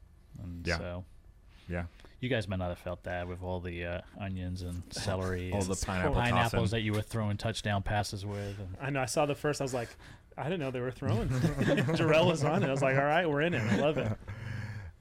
And 0.43 0.67
Yeah. 0.67 0.79
so 0.79 1.05
Yeah. 1.69 1.85
you 2.21 2.29
guys 2.29 2.49
might 2.49 2.59
not 2.59 2.69
have 2.69 2.79
felt 2.79 3.03
that 3.05 3.29
with 3.29 3.43
all 3.43 3.61
the 3.61 3.85
uh, 3.85 4.01
onions 4.21 4.63
and 4.63 4.83
celery 4.91 5.51
All 5.53 5.61
and 5.61 5.69
the 5.69 5.85
pineapple 5.87 6.15
pineapples 6.15 6.53
tossing. 6.53 6.69
that 6.71 6.81
you 6.83 6.93
were 6.93 7.03
throwing 7.03 7.37
touchdown 7.37 7.83
passes 7.83 8.25
with. 8.25 8.59
And 8.59 8.77
I 8.81 8.91
know. 8.91 9.01
I 9.01 9.07
saw 9.07 9.27
the 9.27 9.35
first. 9.35 9.61
I 9.61 9.65
was 9.65 9.75
like, 9.75 9.89
I 10.39 10.45
didn't 10.45 10.61
know 10.61 10.71
they 10.71 10.81
were 10.81 10.91
throwing. 10.91 11.29
Jarrell 11.29 12.27
was 12.27 12.45
on 12.45 12.63
it. 12.63 12.69
I 12.69 12.71
was 12.71 12.83
like, 12.83 12.97
all 12.97 13.05
right, 13.05 13.29
we're 13.29 13.43
in 13.43 13.55
it. 13.55 13.63
I 13.63 13.77
love 13.77 13.99
it. 13.99 14.11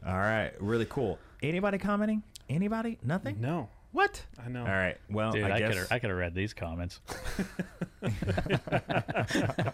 All 0.07 0.13
right. 0.17 0.51
Really 0.59 0.85
cool. 0.85 1.17
Anybody 1.41 1.79
commenting? 1.79 2.21
Anybody? 2.47 2.99
Nothing? 3.03 3.41
No, 3.41 3.69
What? 3.91 4.21
I 4.43 4.49
know. 4.49 4.59
All 4.61 4.67
right. 4.67 4.97
Well, 5.09 5.31
Dude, 5.31 5.45
I 5.45 5.55
I, 5.55 5.59
guess. 5.59 5.67
could 5.69 5.77
have 5.77 5.91
I 5.91 5.99
could 5.99 6.09
have 6.11 6.19
read 6.19 6.35
these 6.35 6.53
comments. 6.53 6.99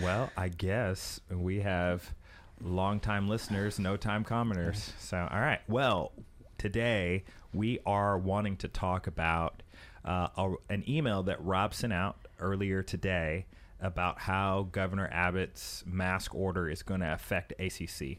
Well, 0.00 0.30
I 0.36 0.48
guess 0.48 1.18
we 1.28 1.58
have 1.60 2.14
longtime 2.62 3.28
listeners, 3.28 3.78
no 3.78 3.96
time 3.96 4.24
commenters. 4.24 4.92
So, 4.98 5.28
all 5.30 5.40
right. 5.40 5.60
Well, 5.68 6.12
today 6.56 7.24
we 7.52 7.78
are 7.86 8.18
wanting 8.18 8.56
to 8.58 8.68
talk 8.68 9.06
about 9.06 9.62
uh, 10.04 10.28
a, 10.36 10.54
an 10.68 10.84
email 10.88 11.22
that 11.24 11.42
Rob 11.44 11.74
sent 11.74 11.92
out 11.92 12.18
earlier 12.40 12.82
today 12.82 13.46
about 13.80 14.18
how 14.18 14.68
Governor 14.72 15.08
Abbott's 15.12 15.84
mask 15.86 16.34
order 16.34 16.68
is 16.68 16.82
going 16.82 17.00
to 17.00 17.12
affect 17.12 17.52
ACC. 17.58 18.18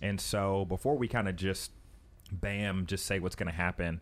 And 0.00 0.20
so, 0.20 0.64
before 0.64 0.96
we 0.96 1.08
kind 1.08 1.28
of 1.28 1.36
just 1.36 1.72
bam, 2.32 2.86
just 2.86 3.06
say 3.06 3.18
what's 3.18 3.36
going 3.36 3.50
to 3.50 3.56
happen. 3.56 4.00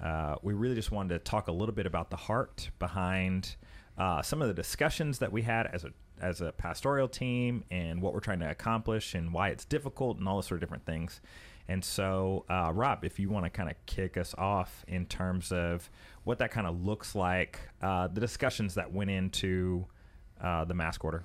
Uh, 0.00 0.36
we 0.42 0.54
really 0.54 0.74
just 0.74 0.90
wanted 0.90 1.10
to 1.10 1.18
talk 1.18 1.48
a 1.48 1.52
little 1.52 1.74
bit 1.74 1.86
about 1.86 2.10
the 2.10 2.16
heart 2.16 2.70
behind 2.78 3.56
uh, 4.00 4.22
some 4.22 4.40
of 4.40 4.48
the 4.48 4.54
discussions 4.54 5.18
that 5.18 5.30
we 5.30 5.42
had 5.42 5.66
as 5.66 5.84
a 5.84 5.92
as 6.22 6.40
a 6.40 6.52
pastoral 6.52 7.06
team 7.06 7.64
and 7.70 8.00
what 8.00 8.14
we're 8.14 8.20
trying 8.20 8.40
to 8.40 8.50
accomplish 8.50 9.14
and 9.14 9.32
why 9.32 9.48
it's 9.48 9.64
difficult 9.64 10.18
and 10.18 10.26
all 10.26 10.36
those 10.36 10.46
sort 10.46 10.56
of 10.56 10.60
different 10.60 10.84
things. 10.84 11.20
And 11.68 11.84
so, 11.84 12.44
uh, 12.50 12.72
Rob, 12.74 13.04
if 13.04 13.18
you 13.18 13.30
want 13.30 13.46
to 13.46 13.50
kind 13.50 13.70
of 13.70 13.76
kick 13.86 14.16
us 14.16 14.34
off 14.36 14.84
in 14.88 15.06
terms 15.06 15.52
of 15.52 15.88
what 16.24 16.38
that 16.38 16.50
kind 16.50 16.66
of 16.66 16.84
looks 16.84 17.14
like, 17.14 17.58
uh, 17.80 18.08
the 18.08 18.20
discussions 18.20 18.74
that 18.74 18.92
went 18.92 19.10
into 19.10 19.86
uh, 20.42 20.64
the 20.64 20.74
mask 20.74 21.04
order. 21.04 21.22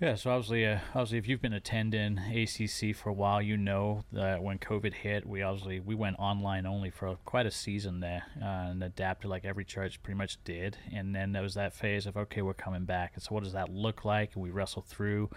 Yeah, 0.00 0.16
so 0.16 0.32
obviously, 0.32 0.66
uh, 0.66 0.80
obviously, 0.88 1.18
if 1.18 1.28
you've 1.28 1.40
been 1.40 1.52
attending 1.52 2.18
ACC 2.18 2.96
for 2.96 3.10
a 3.10 3.12
while, 3.12 3.40
you 3.40 3.56
know 3.56 4.04
that 4.10 4.42
when 4.42 4.58
COVID 4.58 4.92
hit, 4.92 5.24
we 5.24 5.42
obviously 5.42 5.78
we 5.78 5.94
went 5.94 6.18
online 6.18 6.66
only 6.66 6.90
for 6.90 7.14
quite 7.24 7.46
a 7.46 7.50
season 7.52 8.00
there 8.00 8.24
uh, 8.42 8.70
and 8.70 8.82
adapted 8.82 9.30
like 9.30 9.44
every 9.44 9.64
church 9.64 10.02
pretty 10.02 10.18
much 10.18 10.42
did. 10.42 10.76
And 10.92 11.14
then 11.14 11.30
there 11.30 11.42
was 11.42 11.54
that 11.54 11.72
phase 11.72 12.06
of 12.06 12.16
okay, 12.16 12.42
we're 12.42 12.54
coming 12.54 12.84
back. 12.86 13.12
And 13.14 13.22
so, 13.22 13.36
what 13.36 13.44
does 13.44 13.52
that 13.52 13.68
look 13.68 14.04
like? 14.04 14.34
And 14.34 14.42
we 14.42 14.50
wrestle 14.50 14.82
through. 14.82 15.30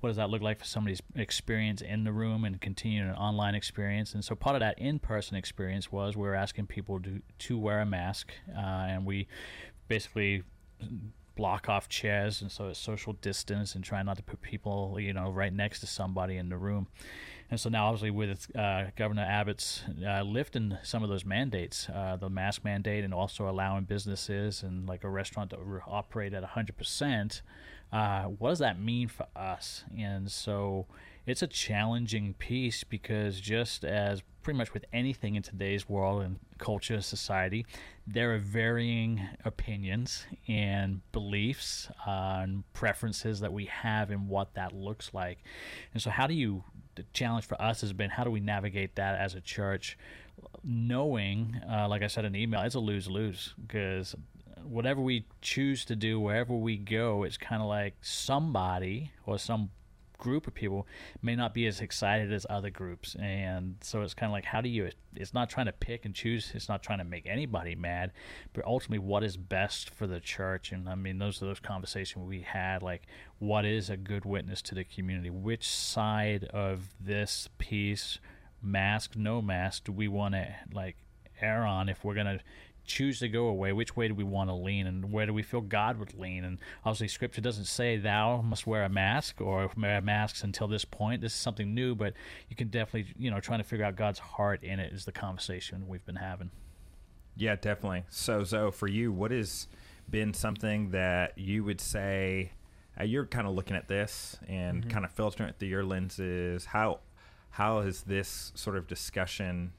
What 0.00 0.10
does 0.10 0.18
that 0.18 0.28
look 0.28 0.42
like 0.42 0.58
for 0.58 0.66
somebody's 0.66 1.00
experience 1.16 1.80
in 1.80 2.04
the 2.04 2.12
room 2.12 2.44
and 2.44 2.60
continuing 2.60 3.08
an 3.08 3.16
online 3.16 3.54
experience? 3.54 4.12
And 4.12 4.22
so, 4.22 4.34
part 4.34 4.56
of 4.56 4.60
that 4.60 4.78
in-person 4.78 5.38
experience 5.38 5.90
was 5.90 6.18
we 6.18 6.28
were 6.28 6.34
asking 6.34 6.66
people 6.66 7.00
to 7.00 7.22
to 7.38 7.58
wear 7.58 7.80
a 7.80 7.86
mask, 7.86 8.30
uh, 8.54 8.60
and 8.60 9.06
we 9.06 9.26
basically 9.88 10.42
block 11.34 11.68
off 11.68 11.88
chairs 11.88 12.42
and 12.42 12.50
so 12.50 12.68
it's 12.68 12.78
social 12.78 13.14
distance 13.14 13.74
and 13.74 13.84
trying 13.84 14.06
not 14.06 14.16
to 14.16 14.22
put 14.22 14.40
people 14.42 14.98
you 14.98 15.12
know 15.12 15.30
right 15.30 15.52
next 15.52 15.80
to 15.80 15.86
somebody 15.86 16.36
in 16.36 16.48
the 16.48 16.56
room. 16.56 16.86
And 17.50 17.60
so 17.60 17.68
now 17.68 17.88
obviously 17.88 18.10
with 18.10 18.50
uh, 18.56 18.84
governor 18.96 19.26
abbott's 19.28 19.82
uh, 20.06 20.22
lifting 20.22 20.78
some 20.82 21.02
of 21.02 21.08
those 21.10 21.24
mandates 21.24 21.88
uh, 21.88 22.16
the 22.16 22.30
mask 22.30 22.64
mandate 22.64 23.04
and 23.04 23.12
also 23.12 23.48
allowing 23.48 23.84
businesses 23.84 24.62
and 24.62 24.88
like 24.88 25.04
a 25.04 25.08
restaurant 25.08 25.50
to 25.50 25.58
operate 25.86 26.32
at 26.32 26.42
100% 26.42 27.42
uh, 27.92 28.24
what 28.24 28.50
does 28.50 28.58
that 28.60 28.80
mean 28.80 29.08
for 29.08 29.26
us? 29.36 29.84
And 29.96 30.30
so 30.30 30.86
it's 31.26 31.42
a 31.42 31.46
challenging 31.46 32.34
piece 32.34 32.84
because 32.84 33.40
just 33.40 33.84
as 33.84 34.22
pretty 34.42 34.58
much 34.58 34.74
with 34.74 34.84
anything 34.92 35.36
in 35.36 35.42
today's 35.42 35.88
world 35.88 36.22
and 36.22 36.38
culture 36.58 37.00
society 37.00 37.64
there 38.06 38.34
are 38.34 38.38
varying 38.38 39.20
opinions 39.44 40.26
and 40.48 41.00
beliefs 41.12 41.88
uh, 42.06 42.40
and 42.42 42.64
preferences 42.72 43.40
that 43.40 43.52
we 43.52 43.66
have 43.66 44.10
in 44.10 44.26
what 44.26 44.54
that 44.54 44.72
looks 44.72 45.14
like. 45.14 45.38
And 45.94 46.02
so 46.02 46.10
how 46.10 46.26
do 46.26 46.34
you 46.34 46.64
the 46.94 47.04
challenge 47.14 47.46
for 47.46 47.60
us 47.60 47.80
has 47.80 47.92
been 47.92 48.10
how 48.10 48.24
do 48.24 48.30
we 48.30 48.40
navigate 48.40 48.96
that 48.96 49.18
as 49.18 49.34
a 49.34 49.40
church 49.40 49.96
knowing 50.62 51.58
uh, 51.70 51.88
like 51.88 52.02
i 52.02 52.06
said 52.06 52.24
in 52.26 52.32
the 52.32 52.42
email 52.42 52.60
it's 52.60 52.74
a 52.74 52.80
lose-lose 52.80 53.54
because 53.66 54.14
whatever 54.64 55.00
we 55.00 55.26
choose 55.40 55.84
to 55.84 55.96
do 55.96 56.18
wherever 56.18 56.54
we 56.54 56.76
go 56.76 57.22
it's 57.22 57.36
kind 57.36 57.62
of 57.62 57.68
like 57.68 57.94
somebody 58.00 59.12
or 59.26 59.38
some 59.38 59.70
group 60.22 60.46
of 60.46 60.54
people 60.54 60.86
may 61.20 61.34
not 61.34 61.52
be 61.52 61.66
as 61.66 61.80
excited 61.80 62.32
as 62.32 62.46
other 62.48 62.70
groups. 62.70 63.16
And 63.16 63.74
so 63.80 64.02
it's 64.02 64.14
kind 64.14 64.30
of 64.30 64.32
like 64.32 64.44
how 64.44 64.60
do 64.60 64.68
you 64.68 64.88
it's 65.16 65.34
not 65.34 65.50
trying 65.50 65.66
to 65.66 65.72
pick 65.72 66.04
and 66.04 66.14
choose 66.14 66.52
it's 66.54 66.68
not 66.68 66.80
trying 66.80 66.98
to 66.98 67.04
make 67.04 67.26
anybody 67.26 67.74
mad 67.74 68.12
but 68.52 68.64
ultimately 68.64 69.00
what 69.00 69.24
is 69.24 69.36
best 69.36 69.90
for 69.90 70.06
the 70.06 70.20
church? 70.20 70.70
And 70.70 70.88
i 70.88 70.94
mean 70.94 71.18
those 71.18 71.42
are 71.42 71.46
those 71.46 71.58
conversations 71.58 72.24
we 72.24 72.42
had 72.42 72.84
like 72.84 73.02
what 73.40 73.64
is 73.64 73.90
a 73.90 73.96
good 73.96 74.24
witness 74.24 74.62
to 74.62 74.76
the 74.76 74.84
community? 74.84 75.30
Which 75.30 75.68
side 75.68 76.44
of 76.44 76.94
this 77.00 77.48
piece 77.58 78.20
mask 78.62 79.16
no 79.16 79.42
mask 79.42 79.84
do 79.84 79.92
we 79.92 80.06
want 80.06 80.34
to 80.34 80.54
like 80.72 80.96
err 81.40 81.66
on 81.66 81.88
if 81.88 82.04
we're 82.04 82.14
going 82.14 82.26
to 82.26 82.40
choose 82.84 83.20
to 83.20 83.28
go 83.28 83.46
away, 83.46 83.72
which 83.72 83.96
way 83.96 84.08
do 84.08 84.14
we 84.14 84.24
want 84.24 84.50
to 84.50 84.54
lean, 84.54 84.86
and 84.86 85.12
where 85.12 85.26
do 85.26 85.32
we 85.32 85.42
feel 85.42 85.60
God 85.60 85.98
would 85.98 86.18
lean? 86.18 86.44
And 86.44 86.58
obviously, 86.84 87.08
Scripture 87.08 87.40
doesn't 87.40 87.66
say 87.66 87.96
thou 87.96 88.42
must 88.42 88.66
wear 88.66 88.84
a 88.84 88.88
mask 88.88 89.40
or 89.40 89.70
wear 89.76 90.00
masks 90.00 90.42
until 90.42 90.68
this 90.68 90.84
point. 90.84 91.20
This 91.20 91.32
is 91.32 91.38
something 91.38 91.74
new, 91.74 91.94
but 91.94 92.14
you 92.48 92.56
can 92.56 92.68
definitely, 92.68 93.12
you 93.18 93.30
know, 93.30 93.40
trying 93.40 93.60
to 93.60 93.64
figure 93.64 93.84
out 93.84 93.96
God's 93.96 94.18
heart 94.18 94.62
in 94.62 94.80
it 94.80 94.92
is 94.92 95.04
the 95.04 95.12
conversation 95.12 95.86
we've 95.88 96.04
been 96.04 96.16
having. 96.16 96.50
Yeah, 97.36 97.56
definitely. 97.56 98.04
So, 98.10 98.44
Zoe, 98.44 98.70
for 98.70 98.88
you, 98.88 99.12
what 99.12 99.30
has 99.30 99.68
been 100.10 100.34
something 100.34 100.90
that 100.90 101.38
you 101.38 101.64
would 101.64 101.80
say 101.80 102.52
uh, 103.00 103.04
you're 103.04 103.26
kind 103.26 103.46
of 103.46 103.54
looking 103.54 103.76
at 103.76 103.88
this 103.88 104.36
and 104.46 104.82
mm-hmm. 104.82 104.90
kind 104.90 105.04
of 105.04 105.12
filtering 105.12 105.48
it 105.48 105.58
through 105.58 105.68
your 105.68 105.84
lenses? 105.84 106.66
How 106.66 107.00
how 107.50 107.82
has 107.82 108.02
this 108.02 108.52
sort 108.54 108.76
of 108.76 108.86
discussion, 108.86 109.72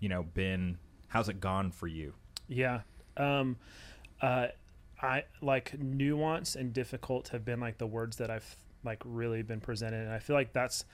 you 0.00 0.08
know, 0.08 0.22
been? 0.22 0.78
How's 1.08 1.28
it 1.28 1.40
gone 1.40 1.70
for 1.70 1.86
you? 1.86 2.14
Yeah. 2.48 2.80
Um, 3.16 3.56
uh, 4.20 4.48
I 5.00 5.24
like 5.40 5.78
nuance 5.78 6.56
and 6.56 6.72
difficult 6.72 7.28
have 7.28 7.44
been 7.44 7.60
like 7.60 7.78
the 7.78 7.86
words 7.86 8.16
that 8.16 8.30
I've 8.30 8.56
like 8.84 9.02
really 9.04 9.42
been 9.42 9.60
presented, 9.60 10.04
and 10.04 10.12
I 10.12 10.18
feel 10.18 10.34
like 10.34 10.52
that's 10.52 10.84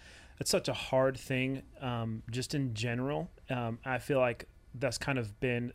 it's 0.41 0.51
such 0.51 0.69
a 0.69 0.75
hard 0.75 1.17
thing. 1.17 1.63
Um, 1.81 2.23
just 2.31 2.55
in 2.55 2.75
general, 2.75 3.31
um, 3.49 3.79
I 3.85 3.99
feel 3.99 4.19
like 4.19 4.49
that's 4.75 4.99
kind 4.99 5.19
of 5.19 5.39
been 5.41 5.73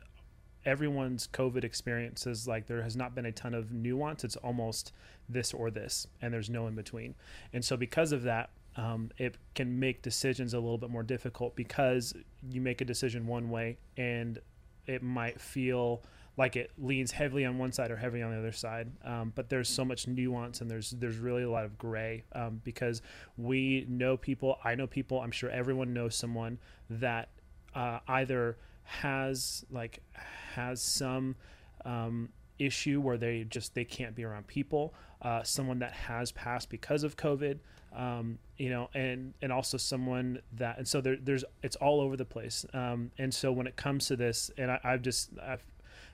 everyone's 0.65 1.27
COVID 1.27 1.63
experiences. 1.63 2.47
Like 2.47 2.67
there 2.67 2.83
has 2.83 2.95
not 2.95 3.15
been 3.15 3.25
a 3.25 3.31
ton 3.31 3.53
of 3.53 3.71
nuance. 3.71 4.23
It's 4.23 4.35
almost 4.35 4.91
this 5.27 5.53
or 5.53 5.71
this, 5.71 6.05
and 6.21 6.33
there's 6.33 6.49
no 6.49 6.67
in 6.67 6.75
between. 6.75 7.15
And 7.53 7.63
so 7.63 7.77
because 7.77 8.11
of 8.11 8.23
that, 8.23 8.49
um, 8.75 9.11
it 9.17 9.37
can 9.55 9.79
make 9.79 10.01
decisions 10.01 10.53
a 10.53 10.59
little 10.59 10.77
bit 10.77 10.89
more 10.89 11.03
difficult 11.03 11.55
because 11.55 12.13
you 12.51 12.61
make 12.61 12.81
a 12.81 12.85
decision 12.85 13.25
one 13.25 13.49
way 13.49 13.77
and 13.97 14.39
it 14.89 15.03
might 15.03 15.39
feel 15.39 16.01
like 16.35 16.55
it 16.55 16.71
leans 16.77 17.11
heavily 17.11 17.45
on 17.45 17.57
one 17.57 17.71
side 17.71 17.91
or 17.91 17.97
heavy 17.97 18.21
on 18.21 18.31
the 18.31 18.37
other 18.37 18.51
side. 18.53 18.89
Um, 19.03 19.33
but 19.35 19.49
there's 19.49 19.69
so 19.69 19.83
much 19.85 20.07
nuance 20.07 20.61
and 20.61 20.71
there's 20.71 20.91
there's 20.91 21.17
really 21.17 21.43
a 21.43 21.49
lot 21.49 21.65
of 21.65 21.77
gray 21.77 22.23
um, 22.33 22.61
because 22.63 23.01
we 23.37 23.85
know 23.87 24.17
people. 24.17 24.57
I 24.63 24.75
know 24.75 24.87
people. 24.87 25.21
I'm 25.21 25.31
sure 25.31 25.49
everyone 25.49 25.93
knows 25.93 26.15
someone 26.15 26.57
that 26.89 27.29
uh, 27.75 27.99
either 28.07 28.57
has 28.83 29.65
like 29.69 29.99
has 30.53 30.81
some 30.81 31.35
um, 31.85 32.29
issue 32.57 32.99
where 32.99 33.17
they 33.17 33.43
just 33.43 33.75
they 33.75 33.85
can't 33.85 34.15
be 34.15 34.23
around 34.23 34.47
people. 34.47 34.93
Uh, 35.21 35.43
someone 35.43 35.79
that 35.79 35.91
has 35.91 36.31
passed 36.31 36.69
because 36.69 37.03
of 37.03 37.17
COVID 37.17 37.59
um, 37.95 38.39
you 38.57 38.69
know, 38.69 38.89
and 38.93 39.33
and 39.41 39.51
also 39.51 39.77
someone 39.77 40.39
that 40.53 40.77
and 40.77 40.87
so 40.87 41.01
there, 41.01 41.17
there's 41.21 41.43
it's 41.63 41.75
all 41.77 42.01
over 42.01 42.15
the 42.15 42.25
place. 42.25 42.65
Um, 42.73 43.11
and 43.17 43.33
so 43.33 43.51
when 43.51 43.67
it 43.67 43.75
comes 43.75 44.07
to 44.07 44.15
this, 44.15 44.51
and 44.57 44.71
I, 44.71 44.79
I've 44.83 45.01
just 45.01 45.31
I 45.41 45.57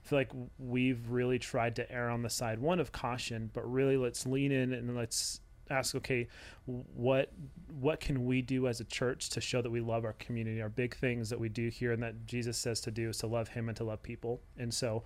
feel 0.03 0.19
like 0.19 0.31
we've 0.59 1.09
really 1.09 1.39
tried 1.39 1.75
to 1.77 1.91
err 1.91 2.09
on 2.09 2.21
the 2.21 2.29
side 2.29 2.59
one 2.59 2.79
of 2.79 2.91
caution, 2.91 3.49
but 3.53 3.69
really 3.71 3.97
let's 3.97 4.25
lean 4.25 4.51
in 4.51 4.73
and 4.73 4.95
let's 4.95 5.41
ask 5.69 5.95
okay 5.95 6.27
what 6.65 7.31
what 7.79 7.99
can 7.99 8.25
we 8.25 8.41
do 8.41 8.67
as 8.67 8.79
a 8.79 8.83
church 8.83 9.29
to 9.29 9.41
show 9.41 9.61
that 9.61 9.69
we 9.69 9.79
love 9.79 10.05
our 10.05 10.13
community 10.13 10.61
our 10.61 10.69
big 10.69 10.95
things 10.95 11.29
that 11.29 11.39
we 11.39 11.49
do 11.49 11.69
here 11.69 11.91
and 11.91 12.03
that 12.03 12.25
jesus 12.27 12.57
says 12.57 12.79
to 12.79 12.91
do 12.91 13.09
is 13.09 13.17
to 13.17 13.27
love 13.27 13.47
him 13.47 13.67
and 13.67 13.75
to 13.75 13.83
love 13.83 14.01
people 14.03 14.39
and 14.57 14.73
so 14.73 15.03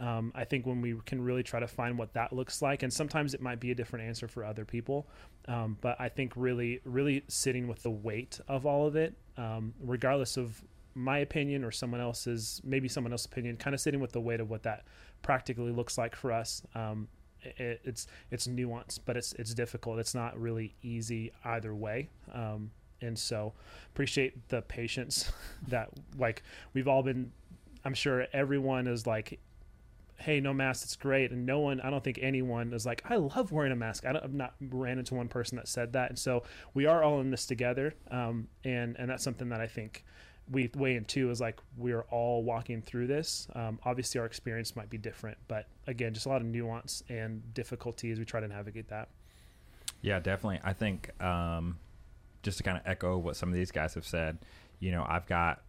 um, 0.00 0.32
I 0.34 0.44
think 0.44 0.66
when 0.66 0.80
we 0.80 0.96
can 1.06 1.22
really 1.22 1.42
try 1.42 1.60
to 1.60 1.68
find 1.68 1.98
what 1.98 2.12
that 2.14 2.32
looks 2.32 2.62
like, 2.62 2.82
and 2.82 2.92
sometimes 2.92 3.34
it 3.34 3.40
might 3.40 3.60
be 3.60 3.70
a 3.70 3.74
different 3.74 4.06
answer 4.06 4.28
for 4.28 4.44
other 4.44 4.64
people, 4.64 5.06
um, 5.48 5.76
but 5.80 6.00
I 6.00 6.08
think 6.08 6.32
really, 6.36 6.80
really 6.84 7.24
sitting 7.28 7.68
with 7.68 7.82
the 7.82 7.90
weight 7.90 8.40
of 8.48 8.66
all 8.66 8.86
of 8.86 8.96
it, 8.96 9.14
um, 9.36 9.74
regardless 9.80 10.36
of 10.36 10.62
my 10.94 11.18
opinion 11.18 11.64
or 11.64 11.70
someone 11.70 12.00
else's, 12.00 12.60
maybe 12.64 12.88
someone 12.88 13.12
else's 13.12 13.26
opinion, 13.26 13.56
kind 13.56 13.74
of 13.74 13.80
sitting 13.80 14.00
with 14.00 14.12
the 14.12 14.20
weight 14.20 14.40
of 14.40 14.50
what 14.50 14.62
that 14.64 14.84
practically 15.22 15.72
looks 15.72 15.96
like 15.96 16.14
for 16.16 16.32
us. 16.32 16.62
Um, 16.74 17.08
it, 17.42 17.80
it's 17.84 18.06
it's 18.30 18.46
nuanced, 18.46 19.00
but 19.04 19.16
it's 19.16 19.32
it's 19.34 19.52
difficult. 19.54 19.98
It's 19.98 20.14
not 20.14 20.38
really 20.38 20.74
easy 20.82 21.32
either 21.44 21.74
way 21.74 22.08
um, 22.32 22.70
and 23.02 23.18
so 23.18 23.52
appreciate 23.92 24.48
the 24.48 24.62
patience 24.62 25.30
that 25.68 25.90
like 26.16 26.42
we've 26.72 26.88
all 26.88 27.02
been 27.02 27.30
i'm 27.84 27.94
sure 27.94 28.26
everyone 28.32 28.86
is 28.86 29.06
like 29.06 29.38
hey, 30.22 30.40
no 30.40 30.52
mask, 30.52 30.84
it's 30.84 30.96
great. 30.96 31.30
And 31.30 31.44
no 31.44 31.60
one, 31.60 31.80
I 31.80 31.90
don't 31.90 32.02
think 32.02 32.18
anyone 32.22 32.72
is 32.72 32.86
like, 32.86 33.02
I 33.08 33.16
love 33.16 33.52
wearing 33.52 33.72
a 33.72 33.76
mask. 33.76 34.04
I 34.06 34.12
have 34.12 34.32
not 34.32 34.54
ran 34.60 34.98
into 34.98 35.14
one 35.14 35.28
person 35.28 35.56
that 35.56 35.68
said 35.68 35.92
that. 35.92 36.10
And 36.10 36.18
so 36.18 36.44
we 36.74 36.86
are 36.86 37.02
all 37.02 37.20
in 37.20 37.30
this 37.30 37.46
together. 37.46 37.94
Um, 38.10 38.48
and, 38.64 38.96
and 38.98 39.10
that's 39.10 39.24
something 39.24 39.48
that 39.50 39.60
I 39.60 39.66
think 39.66 40.04
we 40.50 40.70
weigh 40.74 40.96
in 40.96 41.04
too 41.04 41.30
is 41.30 41.40
like 41.40 41.60
we're 41.76 42.02
all 42.02 42.42
walking 42.42 42.82
through 42.82 43.06
this. 43.06 43.48
Um, 43.54 43.78
obviously, 43.84 44.20
our 44.20 44.26
experience 44.26 44.76
might 44.76 44.90
be 44.90 44.98
different, 44.98 45.38
but 45.48 45.66
again, 45.86 46.14
just 46.14 46.26
a 46.26 46.28
lot 46.28 46.40
of 46.40 46.46
nuance 46.46 47.02
and 47.08 47.42
difficulty 47.54 48.10
as 48.10 48.18
we 48.18 48.24
try 48.24 48.40
to 48.40 48.48
navigate 48.48 48.88
that. 48.88 49.08
Yeah, 50.00 50.18
definitely. 50.18 50.60
I 50.64 50.72
think 50.72 51.10
um, 51.22 51.78
just 52.42 52.58
to 52.58 52.64
kind 52.64 52.76
of 52.76 52.82
echo 52.86 53.18
what 53.18 53.36
some 53.36 53.48
of 53.48 53.54
these 53.54 53.70
guys 53.70 53.94
have 53.94 54.06
said, 54.06 54.38
you 54.80 54.90
know, 54.90 55.06
I've 55.08 55.26
got, 55.26 55.62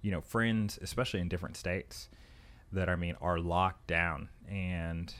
you 0.00 0.10
know, 0.10 0.20
friends, 0.20 0.78
especially 0.80 1.20
in 1.20 1.28
different 1.28 1.56
states, 1.56 2.08
that 2.72 2.88
I 2.88 2.96
mean 2.96 3.16
are 3.20 3.38
locked 3.38 3.86
down, 3.86 4.28
and 4.48 5.12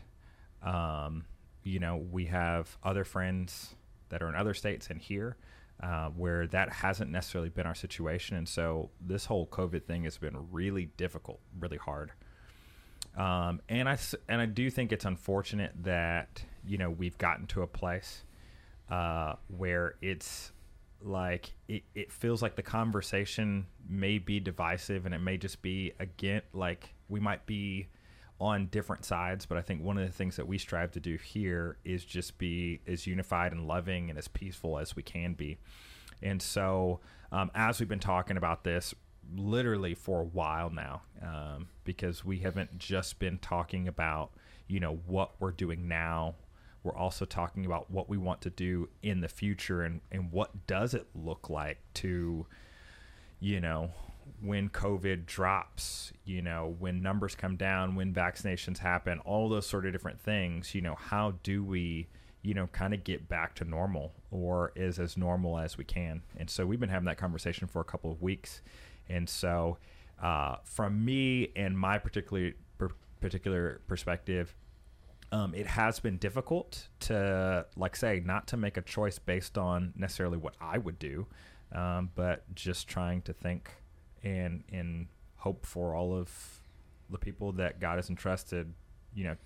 um, 0.62 1.24
you 1.62 1.78
know 1.78 1.96
we 1.96 2.26
have 2.26 2.76
other 2.82 3.04
friends 3.04 3.74
that 4.08 4.22
are 4.22 4.28
in 4.28 4.34
other 4.34 4.54
states 4.54 4.88
and 4.88 5.00
here 5.00 5.36
uh, 5.82 6.08
where 6.10 6.46
that 6.48 6.70
hasn't 6.70 7.10
necessarily 7.10 7.48
been 7.48 7.66
our 7.66 7.74
situation, 7.74 8.36
and 8.36 8.48
so 8.48 8.90
this 9.00 9.24
whole 9.24 9.46
COVID 9.46 9.84
thing 9.84 10.04
has 10.04 10.18
been 10.18 10.36
really 10.50 10.86
difficult, 10.96 11.40
really 11.58 11.78
hard. 11.78 12.12
Um, 13.16 13.60
and 13.68 13.88
I 13.88 13.98
and 14.28 14.40
I 14.40 14.46
do 14.46 14.70
think 14.70 14.92
it's 14.92 15.04
unfortunate 15.04 15.72
that 15.82 16.44
you 16.66 16.78
know 16.78 16.90
we've 16.90 17.18
gotten 17.18 17.46
to 17.48 17.62
a 17.62 17.66
place 17.66 18.24
uh, 18.90 19.34
where 19.48 19.94
it's 20.02 20.52
like 21.02 21.52
it, 21.68 21.82
it 21.94 22.12
feels 22.12 22.42
like 22.42 22.56
the 22.56 22.62
conversation 22.62 23.66
may 23.88 24.18
be 24.18 24.40
divisive 24.40 25.06
and 25.06 25.14
it 25.14 25.20
may 25.20 25.36
just 25.36 25.62
be 25.62 25.92
again 25.98 26.42
like 26.52 26.94
we 27.08 27.20
might 27.20 27.46
be 27.46 27.88
on 28.38 28.66
different 28.66 29.04
sides 29.04 29.46
but 29.46 29.58
i 29.58 29.62
think 29.62 29.82
one 29.82 29.98
of 29.98 30.06
the 30.06 30.12
things 30.12 30.36
that 30.36 30.46
we 30.46 30.58
strive 30.58 30.90
to 30.92 31.00
do 31.00 31.16
here 31.16 31.78
is 31.84 32.04
just 32.04 32.38
be 32.38 32.80
as 32.86 33.06
unified 33.06 33.52
and 33.52 33.66
loving 33.66 34.10
and 34.10 34.18
as 34.18 34.28
peaceful 34.28 34.78
as 34.78 34.96
we 34.96 35.02
can 35.02 35.34
be. 35.34 35.58
And 36.22 36.40
so 36.40 37.00
um, 37.32 37.50
as 37.54 37.80
we've 37.80 37.88
been 37.88 37.98
talking 37.98 38.36
about 38.36 38.64
this 38.64 38.94
literally 39.34 39.94
for 39.94 40.20
a 40.20 40.24
while 40.24 40.70
now 40.70 41.02
um, 41.22 41.68
because 41.84 42.24
we 42.24 42.38
haven't 42.38 42.78
just 42.78 43.18
been 43.18 43.38
talking 43.38 43.86
about 43.86 44.32
you 44.66 44.80
know 44.80 44.98
what 45.06 45.32
we're 45.38 45.52
doing 45.52 45.86
now 45.86 46.34
we're 46.82 46.96
also 46.96 47.24
talking 47.24 47.66
about 47.66 47.90
what 47.90 48.08
we 48.08 48.16
want 48.16 48.40
to 48.40 48.50
do 48.50 48.88
in 49.02 49.20
the 49.20 49.28
future 49.28 49.82
and, 49.82 50.00
and 50.10 50.32
what 50.32 50.66
does 50.66 50.94
it 50.94 51.06
look 51.14 51.50
like 51.50 51.78
to 51.94 52.46
you 53.38 53.60
know 53.60 53.90
when 54.42 54.68
covid 54.68 55.26
drops 55.26 56.12
you 56.24 56.40
know 56.40 56.74
when 56.78 57.02
numbers 57.02 57.34
come 57.34 57.56
down 57.56 57.94
when 57.94 58.12
vaccinations 58.14 58.78
happen 58.78 59.18
all 59.20 59.48
those 59.48 59.66
sort 59.66 59.84
of 59.84 59.92
different 59.92 60.20
things 60.20 60.74
you 60.74 60.80
know 60.80 60.94
how 60.94 61.34
do 61.42 61.64
we 61.64 62.06
you 62.42 62.54
know 62.54 62.66
kind 62.68 62.94
of 62.94 63.04
get 63.04 63.28
back 63.28 63.54
to 63.54 63.64
normal 63.64 64.12
or 64.30 64.72
is 64.76 64.98
as 64.98 65.16
normal 65.16 65.58
as 65.58 65.76
we 65.76 65.84
can? 65.84 66.22
And 66.36 66.48
so 66.48 66.66
we've 66.66 66.80
been 66.80 66.88
having 66.88 67.06
that 67.06 67.18
conversation 67.18 67.66
for 67.66 67.80
a 67.80 67.84
couple 67.84 68.10
of 68.10 68.22
weeks. 68.22 68.62
And 69.08 69.28
so 69.28 69.78
uh, 70.22 70.56
from 70.64 71.04
me 71.04 71.50
and 71.56 71.78
my 71.78 71.98
particular 71.98 72.52
particular 73.20 73.82
perspective 73.86 74.54
um, 75.32 75.54
it 75.54 75.66
has 75.66 76.00
been 76.00 76.16
difficult 76.16 76.88
to 77.00 77.66
like 77.76 77.96
say 77.96 78.22
not 78.24 78.46
to 78.48 78.56
make 78.56 78.76
a 78.76 78.82
choice 78.82 79.18
based 79.18 79.56
on 79.56 79.92
necessarily 79.96 80.38
what 80.38 80.54
I 80.60 80.78
would 80.78 80.98
do, 80.98 81.26
um, 81.72 82.10
but 82.14 82.52
just 82.54 82.88
trying 82.88 83.22
to 83.22 83.32
think 83.32 83.70
and 84.22 84.64
and 84.72 85.06
hope 85.36 85.64
for 85.64 85.94
all 85.94 86.14
of 86.14 86.60
the 87.10 87.18
people 87.18 87.52
that 87.52 87.80
God 87.80 87.96
has 87.96 88.10
entrusted, 88.10 88.72
you 89.14 89.24
know, 89.24 89.36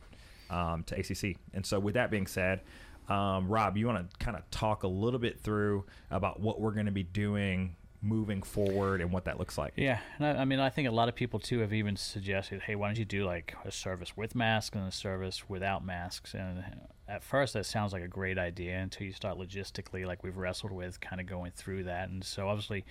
um, 0.51 0.85
to 0.85 0.99
ACC. 0.99 1.37
And 1.53 1.65
so, 1.65 1.79
with 1.79 1.95
that 1.95 2.11
being 2.11 2.27
said, 2.27 2.61
um, 3.09 3.49
Rob, 3.49 3.77
you 3.77 3.87
want 3.87 4.11
to 4.11 4.17
kind 4.25 4.37
of 4.37 4.49
talk 4.51 4.83
a 4.83 4.89
little 4.89 5.21
bit 5.21 5.41
through 5.41 5.85
about 6.11 6.41
what 6.41 6.61
we're 6.61 6.73
going 6.73 6.87
to 6.87 6.93
be 6.93 7.03
doing 7.03 7.77
moving 8.05 8.43
forward 8.43 9.01
and 9.01 9.11
what 9.11 9.25
that 9.25 9.39
looks 9.39 9.57
like. 9.57 9.73
Yeah, 9.77 10.01
I, 10.21 10.27
I, 10.27 10.45
mean, 10.45 10.61
I 10.61 10.71
think 10.71 10.89
a 10.89 10.93
lot 10.93 11.09
of 11.09 11.15
people 11.15 11.41
too 11.41 11.61
have 11.61 11.73
even 11.73 11.97
suggested, 11.97 12.63
hey, 12.63 12.75
why 12.75 12.89
don't 12.89 12.99
you 12.99 13.05
do 13.05 13.25
like 13.25 13.55
a 13.65 13.73
service 13.73 14.17
with 14.17 14.35
masks 14.35 14.77
and 14.77 14.87
a 14.87 14.93
service 14.93 15.49
without 15.49 15.85
masks? 15.85 16.35
And 16.35 16.65
at 17.09 17.23
first, 17.23 17.55
that 17.55 17.67
sounds 17.67 17.93
like 17.93 18.03
a 18.03 18.09
great 18.09 18.39
idea 18.39 18.77
until 18.79 19.07
you 19.07 19.13
start 19.13 19.39
logistically, 19.39 20.07
like 20.07 20.23
we've 20.23 20.37
wrestled 20.37 20.73
with, 20.73 21.01
kind 21.01 21.21
of 21.21 21.27
going 21.27 21.53
through 21.53 21.85
that. 21.85 22.11
And 22.11 22.23
so, 22.23 22.49
obviously, 22.49 22.85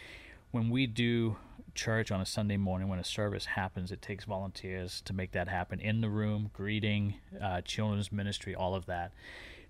when 0.52 0.70
we 0.70 0.88
do 0.88 1.38
church 1.76 2.12
on 2.12 2.22
a 2.22 2.26
Sunday 2.26 2.58
morning, 2.58 2.88
when 2.88 3.00
a 3.00 3.04
service 3.04 3.46
happens, 3.46 3.92
it 3.92 4.02
takes 4.02 4.26
volunteers 4.26 5.02
to 5.06 5.14
make 5.14 5.32
that 5.32 5.48
happen 5.48 5.80
in 5.80 6.02
the 6.02 6.10
room, 6.10 6.50
greeting, 6.54 7.16
uh, 7.42 7.62
children's 7.62 8.12
ministry, 8.12 8.54
all 8.54 8.76
of 8.76 8.86
that. 8.86 9.12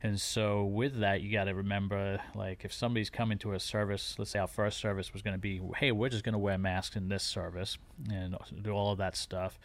And 0.06 0.20
so 0.20 0.66
with 0.66 1.00
that, 1.00 1.22
you 1.22 1.32
got 1.32 1.46
to 1.46 1.56
remember, 1.56 2.20
like, 2.36 2.66
if 2.66 2.74
somebody's 2.74 3.10
coming 3.10 3.38
to 3.38 3.54
a 3.54 3.60
service, 3.60 4.16
let's 4.20 4.32
say 4.32 4.40
our 4.40 4.48
first 4.48 4.80
service 4.80 5.14
was 5.14 5.22
going 5.22 5.34
to 5.34 5.40
be, 5.40 5.62
hey, 5.78 5.94
we're 5.94 6.10
just 6.10 6.26
going 6.26 6.34
to 6.34 6.40
wear 6.40 6.58
masks 6.58 6.98
in 6.98 7.08
this 7.08 7.24
service 7.24 7.78
and 8.12 8.36
do 8.62 8.72
all 8.72 8.92
of 8.92 8.98
that 8.98 9.16
stuff. 9.16 9.58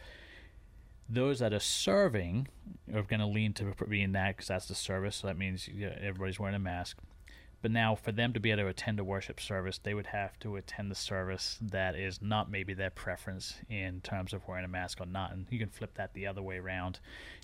Those 1.09 1.39
that 1.39 1.53
are 1.53 1.59
serving 1.59 2.47
are 2.93 3.01
going 3.01 3.19
to 3.19 3.25
lean 3.25 3.51
to 3.55 3.73
being 3.89 4.13
that 4.13 4.37
because 4.37 4.47
that's 4.47 4.67
the 4.69 4.75
service. 4.75 5.17
So 5.17 5.27
that 5.27 5.37
means 5.37 5.67
everybody's 6.01 6.39
wearing 6.39 6.55
a 6.55 6.59
mask. 6.59 6.97
But 7.61 7.71
now, 7.71 7.95
for 7.95 8.13
them 8.13 8.31
to 8.33 8.39
be 8.39 8.51
able 8.51 8.63
to 8.63 8.67
attend 8.69 8.99
a 8.99 9.03
worship 9.03 9.39
service, 9.39 9.77
they 9.77 9.93
would 9.93 10.07
have 10.07 10.39
to 10.39 10.55
attend 10.55 10.89
the 10.89 10.95
service 10.95 11.57
that 11.61 11.95
is 11.95 12.21
not 12.21 12.49
maybe 12.49 12.73
their 12.73 12.89
preference 12.89 13.55
in 13.69 13.99
terms 14.01 14.31
of 14.31 14.47
wearing 14.47 14.63
a 14.63 14.69
mask 14.69 15.01
or 15.01 15.05
not. 15.05 15.33
And 15.33 15.45
you 15.49 15.59
can 15.59 15.69
flip 15.69 15.95
that 15.95 16.13
the 16.13 16.25
other 16.25 16.41
way 16.41 16.57
around 16.57 16.99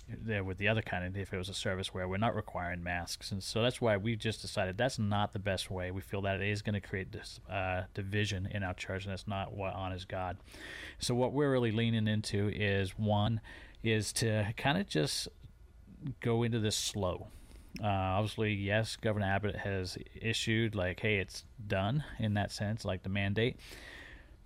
there 0.08 0.42
with 0.42 0.56
the 0.56 0.68
other 0.68 0.82
kind 0.82 1.04
of 1.04 1.16
if 1.16 1.34
it 1.34 1.36
was 1.36 1.48
a 1.48 1.54
service 1.54 1.92
where 1.92 2.08
we're 2.08 2.16
not 2.16 2.34
requiring 2.34 2.82
masks. 2.82 3.30
And 3.30 3.42
so 3.42 3.62
that's 3.62 3.80
why 3.80 3.96
we 3.96 4.16
just 4.16 4.40
decided 4.40 4.78
that's 4.78 4.98
not 4.98 5.32
the 5.32 5.38
best 5.38 5.70
way. 5.70 5.90
We 5.90 6.00
feel 6.00 6.22
that 6.22 6.40
it 6.40 6.48
is 6.48 6.62
going 6.62 6.74
to 6.74 6.80
create 6.80 7.12
this 7.12 7.40
uh, 7.50 7.82
division 7.92 8.48
in 8.50 8.62
our 8.62 8.74
church, 8.74 9.04
and 9.04 9.12
that's 9.12 9.28
not 9.28 9.52
what 9.52 9.74
honors 9.74 10.04
God. 10.04 10.38
So 10.98 11.14
what 11.14 11.32
we're 11.32 11.50
really 11.50 11.72
leaning 11.72 12.08
into 12.08 12.48
is 12.48 12.92
one, 12.98 13.40
is 13.82 14.12
to 14.14 14.54
kind 14.56 14.78
of 14.78 14.88
just 14.88 15.28
go 16.20 16.42
into 16.42 16.58
this 16.58 16.76
slow 16.76 17.26
uh, 17.82 17.86
obviously, 17.86 18.54
yes, 18.54 18.96
Governor 18.96 19.26
Abbott 19.26 19.56
has 19.56 19.98
issued 20.14 20.74
like, 20.74 21.00
hey, 21.00 21.18
it's 21.18 21.44
done 21.66 22.04
in 22.18 22.34
that 22.34 22.50
sense, 22.52 22.84
like 22.84 23.02
the 23.02 23.08
mandate. 23.08 23.56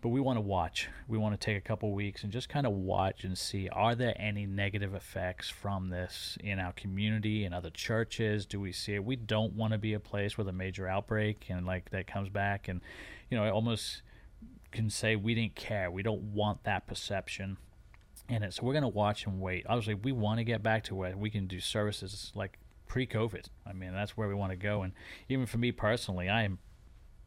But 0.00 0.08
we 0.08 0.20
want 0.20 0.38
to 0.38 0.40
watch. 0.40 0.88
We 1.08 1.18
want 1.18 1.38
to 1.38 1.44
take 1.44 1.58
a 1.58 1.60
couple 1.60 1.92
weeks 1.92 2.22
and 2.24 2.32
just 2.32 2.48
kind 2.48 2.66
of 2.66 2.72
watch 2.72 3.22
and 3.24 3.36
see 3.36 3.68
are 3.68 3.94
there 3.94 4.14
any 4.16 4.46
negative 4.46 4.94
effects 4.94 5.50
from 5.50 5.90
this 5.90 6.38
in 6.42 6.58
our 6.58 6.72
community 6.72 7.44
and 7.44 7.54
other 7.54 7.68
churches? 7.68 8.46
Do 8.46 8.60
we 8.60 8.72
see 8.72 8.94
it? 8.94 9.04
We 9.04 9.16
don't 9.16 9.52
want 9.52 9.74
to 9.74 9.78
be 9.78 9.92
a 9.92 10.00
place 10.00 10.38
with 10.38 10.48
a 10.48 10.52
major 10.52 10.88
outbreak 10.88 11.46
and 11.50 11.66
like 11.66 11.90
that 11.90 12.06
comes 12.06 12.30
back 12.30 12.66
and, 12.66 12.80
you 13.28 13.36
know, 13.36 13.44
I 13.44 13.50
almost 13.50 14.00
can 14.70 14.88
say 14.88 15.16
we 15.16 15.34
didn't 15.34 15.54
care. 15.54 15.90
We 15.90 16.02
don't 16.02 16.22
want 16.32 16.64
that 16.64 16.86
perception 16.86 17.58
in 18.26 18.42
it. 18.42 18.54
So 18.54 18.62
we're 18.62 18.72
going 18.72 18.82
to 18.82 18.88
watch 18.88 19.26
and 19.26 19.38
wait. 19.38 19.66
Obviously, 19.68 19.94
we 19.94 20.12
want 20.12 20.38
to 20.38 20.44
get 20.44 20.62
back 20.62 20.84
to 20.84 20.94
where 20.94 21.14
we 21.14 21.28
can 21.28 21.46
do 21.46 21.60
services 21.60 22.32
like 22.34 22.58
pre-COVID. 22.90 23.46
I 23.64 23.72
mean, 23.72 23.92
that's 23.92 24.16
where 24.16 24.26
we 24.26 24.34
want 24.34 24.50
to 24.50 24.56
go. 24.56 24.82
And 24.82 24.92
even 25.28 25.46
for 25.46 25.58
me 25.58 25.70
personally, 25.70 26.28
I 26.28 26.42
am 26.42 26.58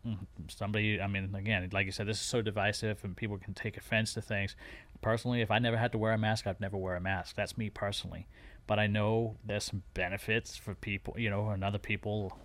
mm, 0.06 0.17
somebody. 0.49 0.99
I 0.99 1.08
mean, 1.08 1.34
again, 1.34 1.67
like 1.71 1.86
you 1.86 1.93
said, 1.93 2.06
this 2.06 2.17
is 2.17 2.26
so 2.26 2.41
divisive, 2.41 2.99
and 3.04 3.15
people 3.15 3.38
can 3.38 3.54
take 3.54 3.78
offense 3.78 4.13
to 4.15 4.21
things. 4.21 4.58
Personally, 5.02 5.39
if 5.39 5.49
I 5.49 5.60
never 5.60 5.78
had 5.78 5.93
to 5.93 5.97
wear 5.97 6.12
a 6.12 6.17
mask, 6.17 6.45
I'd 6.47 6.60
never 6.60 6.76
wear 6.76 6.97
a 6.97 7.02
mask. 7.02 7.38
That's 7.38 7.58
me 7.58 7.69
personally. 7.69 8.28
But 8.67 8.78
I 8.78 8.88
know 8.88 9.38
there's 9.45 9.63
some 9.63 9.84
benefits 9.93 10.58
for 10.58 10.76
people, 10.76 11.15
you 11.17 11.30
know, 11.30 11.47
and 11.49 11.63
other 11.63 11.80
people 11.80 12.38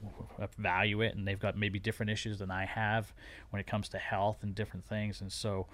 value 0.56 1.00
it, 1.00 1.16
and 1.16 1.26
they've 1.26 1.38
got 1.38 1.58
maybe 1.58 1.80
different 1.80 2.10
issues 2.10 2.38
than 2.38 2.52
I 2.52 2.66
have 2.66 3.12
when 3.50 3.58
it 3.58 3.66
comes 3.66 3.88
to 3.90 3.98
health 3.98 4.38
and 4.42 4.54
different 4.54 4.86
things. 4.86 5.20
And 5.20 5.32
so, 5.32 5.66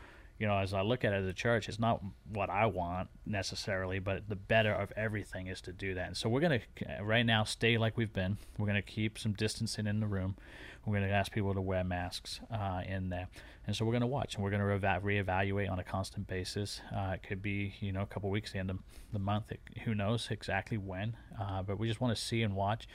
you 0.45 0.51
know, 0.51 0.59
as 0.59 0.75
I 0.75 0.83
look 0.83 1.07
at 1.07 1.15
it 1.15 1.23
as 1.23 1.27
a 1.27 1.33
church, 1.33 1.71
it's 1.71 1.79
not 1.79 2.03
what 2.31 2.51
I 2.51 2.67
want 2.67 3.09
necessarily, 3.25 3.99
but 3.99 4.29
the 4.29 4.37
better 4.37 4.75
of 4.75 4.93
everything 4.95 5.47
is 5.47 5.63
to 5.63 5.73
do 5.73 5.95
that. 5.95 6.09
And 6.09 6.15
so 6.15 6.29
we're 6.29 6.43
going 6.43 6.61
to, 6.61 7.03
right 7.03 7.25
now, 7.25 7.45
stay 7.45 7.79
like 7.79 7.97
we've 7.97 8.13
been. 8.13 8.37
We're 8.59 8.67
going 8.67 8.77
to 8.77 8.83
keep 8.83 9.19
some 9.19 9.33
distancing 9.33 9.87
in 9.87 10.01
the 10.01 10.07
room. 10.07 10.37
We're 10.85 10.99
going 10.99 11.09
to 11.09 11.15
ask 11.15 11.33
people 11.33 11.55
to 11.55 11.63
wear 11.63 11.83
masks 11.83 12.41
uh, 12.53 12.83
in 12.87 13.09
there. 13.09 13.29
And 13.67 13.75
so 13.75 13.87
we're 13.87 13.93
going 13.93 14.03
to 14.03 14.07
watch 14.07 14.35
and 14.35 14.45
we're 14.45 14.51
going 14.51 14.61
to 14.61 14.67
re- 14.67 15.23
reevaluate 15.23 15.71
on 15.71 15.79
a 15.79 15.83
constant 15.83 16.27
basis. 16.27 16.83
Uh, 16.95 17.13
it 17.15 17.23
could 17.23 17.41
be, 17.41 17.73
you 17.81 17.93
know, 17.93 18.03
a 18.03 18.07
couple 18.07 18.29
weeks, 18.29 18.53
the 18.53 18.59
end 18.59 18.69
of 18.69 18.81
the 19.15 19.19
month. 19.19 19.51
It, 19.51 19.61
who 19.87 19.95
knows 19.95 20.29
exactly 20.31 20.77
when. 20.77 21.17
Uh, 21.41 21.63
but 21.63 21.79
we 21.79 21.89
just 21.89 22.03
want 22.03 22.15
to 22.15 22.23
see 22.23 22.43
and 22.43 22.55
watch. 22.55 22.87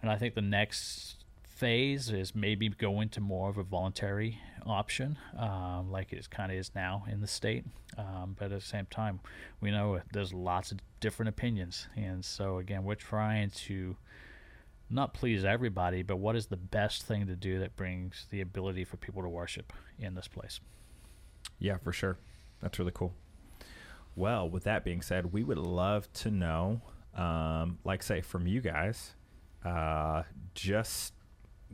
And 0.00 0.10
I 0.10 0.16
think 0.16 0.34
the 0.34 0.40
next 0.40 1.25
phase 1.56 2.10
is 2.10 2.34
maybe 2.34 2.68
go 2.68 3.00
into 3.00 3.20
more 3.20 3.48
of 3.48 3.56
a 3.56 3.62
voluntary 3.62 4.38
option, 4.66 5.18
um, 5.38 5.90
like 5.90 6.12
it 6.12 6.28
kind 6.30 6.52
of 6.52 6.58
is 6.58 6.70
now 6.74 7.04
in 7.10 7.20
the 7.20 7.26
state. 7.26 7.64
Um, 7.96 8.36
but 8.38 8.46
at 8.52 8.60
the 8.60 8.66
same 8.66 8.86
time, 8.90 9.20
we 9.60 9.70
know 9.70 10.00
there's 10.12 10.34
lots 10.34 10.70
of 10.70 10.78
different 11.00 11.30
opinions, 11.30 11.88
and 11.96 12.24
so 12.24 12.58
again, 12.58 12.84
we're 12.84 12.94
trying 12.94 13.50
to 13.50 13.96
not 14.88 15.14
please 15.14 15.44
everybody, 15.44 16.02
but 16.02 16.16
what 16.16 16.36
is 16.36 16.46
the 16.46 16.56
best 16.56 17.04
thing 17.04 17.26
to 17.26 17.34
do 17.34 17.58
that 17.58 17.74
brings 17.74 18.26
the 18.30 18.40
ability 18.40 18.84
for 18.84 18.96
people 18.98 19.22
to 19.22 19.28
worship 19.28 19.72
in 19.98 20.14
this 20.14 20.28
place? 20.28 20.60
Yeah, 21.58 21.78
for 21.78 21.92
sure. 21.92 22.18
That's 22.60 22.78
really 22.78 22.92
cool. 22.94 23.14
Well, 24.14 24.48
with 24.48 24.64
that 24.64 24.84
being 24.84 25.02
said, 25.02 25.32
we 25.32 25.42
would 25.42 25.58
love 25.58 26.12
to 26.14 26.30
know, 26.30 26.82
um, 27.14 27.78
like 27.84 28.02
say, 28.02 28.20
from 28.20 28.46
you 28.46 28.60
guys, 28.60 29.14
uh, 29.64 30.22
just 30.54 31.12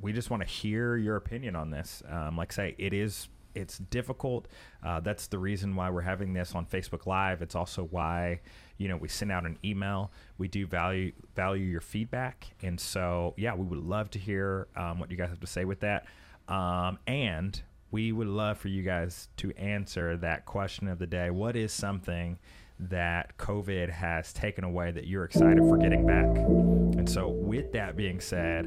we 0.00 0.12
just 0.12 0.30
want 0.30 0.42
to 0.42 0.48
hear 0.48 0.96
your 0.96 1.16
opinion 1.16 1.56
on 1.56 1.70
this. 1.70 2.02
Um, 2.08 2.36
like 2.36 2.52
say, 2.52 2.74
it 2.78 2.92
is 2.92 3.28
it's 3.54 3.78
difficult. 3.78 4.48
Uh, 4.82 5.00
that's 5.00 5.26
the 5.26 5.38
reason 5.38 5.76
why 5.76 5.90
we're 5.90 6.00
having 6.00 6.32
this 6.32 6.54
on 6.54 6.66
Facebook 6.66 7.06
Live. 7.06 7.42
It's 7.42 7.54
also 7.54 7.84
why 7.90 8.40
you 8.78 8.88
know 8.88 8.96
we 8.96 9.08
send 9.08 9.30
out 9.30 9.44
an 9.44 9.58
email. 9.64 10.10
We 10.38 10.48
do 10.48 10.66
value 10.66 11.12
value 11.34 11.64
your 11.64 11.80
feedback, 11.80 12.48
and 12.62 12.80
so 12.80 13.34
yeah, 13.36 13.54
we 13.54 13.64
would 13.64 13.84
love 13.84 14.10
to 14.10 14.18
hear 14.18 14.68
um, 14.76 14.98
what 14.98 15.10
you 15.10 15.16
guys 15.16 15.28
have 15.28 15.40
to 15.40 15.46
say 15.46 15.64
with 15.64 15.80
that. 15.80 16.06
Um, 16.48 16.98
and 17.06 17.60
we 17.90 18.10
would 18.10 18.26
love 18.26 18.58
for 18.58 18.68
you 18.68 18.82
guys 18.82 19.28
to 19.36 19.52
answer 19.56 20.16
that 20.16 20.46
question 20.46 20.88
of 20.88 20.98
the 20.98 21.06
day. 21.06 21.30
What 21.30 21.56
is 21.56 21.72
something 21.72 22.38
that 22.80 23.36
COVID 23.36 23.90
has 23.90 24.32
taken 24.32 24.64
away 24.64 24.90
that 24.90 25.06
you're 25.06 25.24
excited 25.24 25.58
for 25.58 25.76
getting 25.76 26.06
back? 26.06 26.24
And 26.26 27.08
so, 27.08 27.28
with 27.28 27.72
that 27.72 27.96
being 27.96 28.20
said 28.20 28.66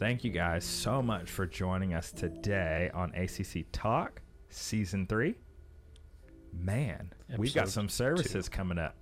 thank 0.00 0.24
you 0.24 0.30
guys 0.30 0.64
so 0.64 1.02
much 1.02 1.30
for 1.30 1.46
joining 1.46 1.92
us 1.94 2.10
today 2.10 2.90
on 2.94 3.14
ACC 3.14 3.66
Talk 3.70 4.22
Season 4.48 5.06
3. 5.06 5.36
Man, 6.52 7.12
Episode 7.28 7.38
we've 7.38 7.54
got 7.54 7.68
some 7.68 7.88
services 7.88 8.46
two. 8.46 8.50
coming 8.50 8.78
up. 8.78 8.96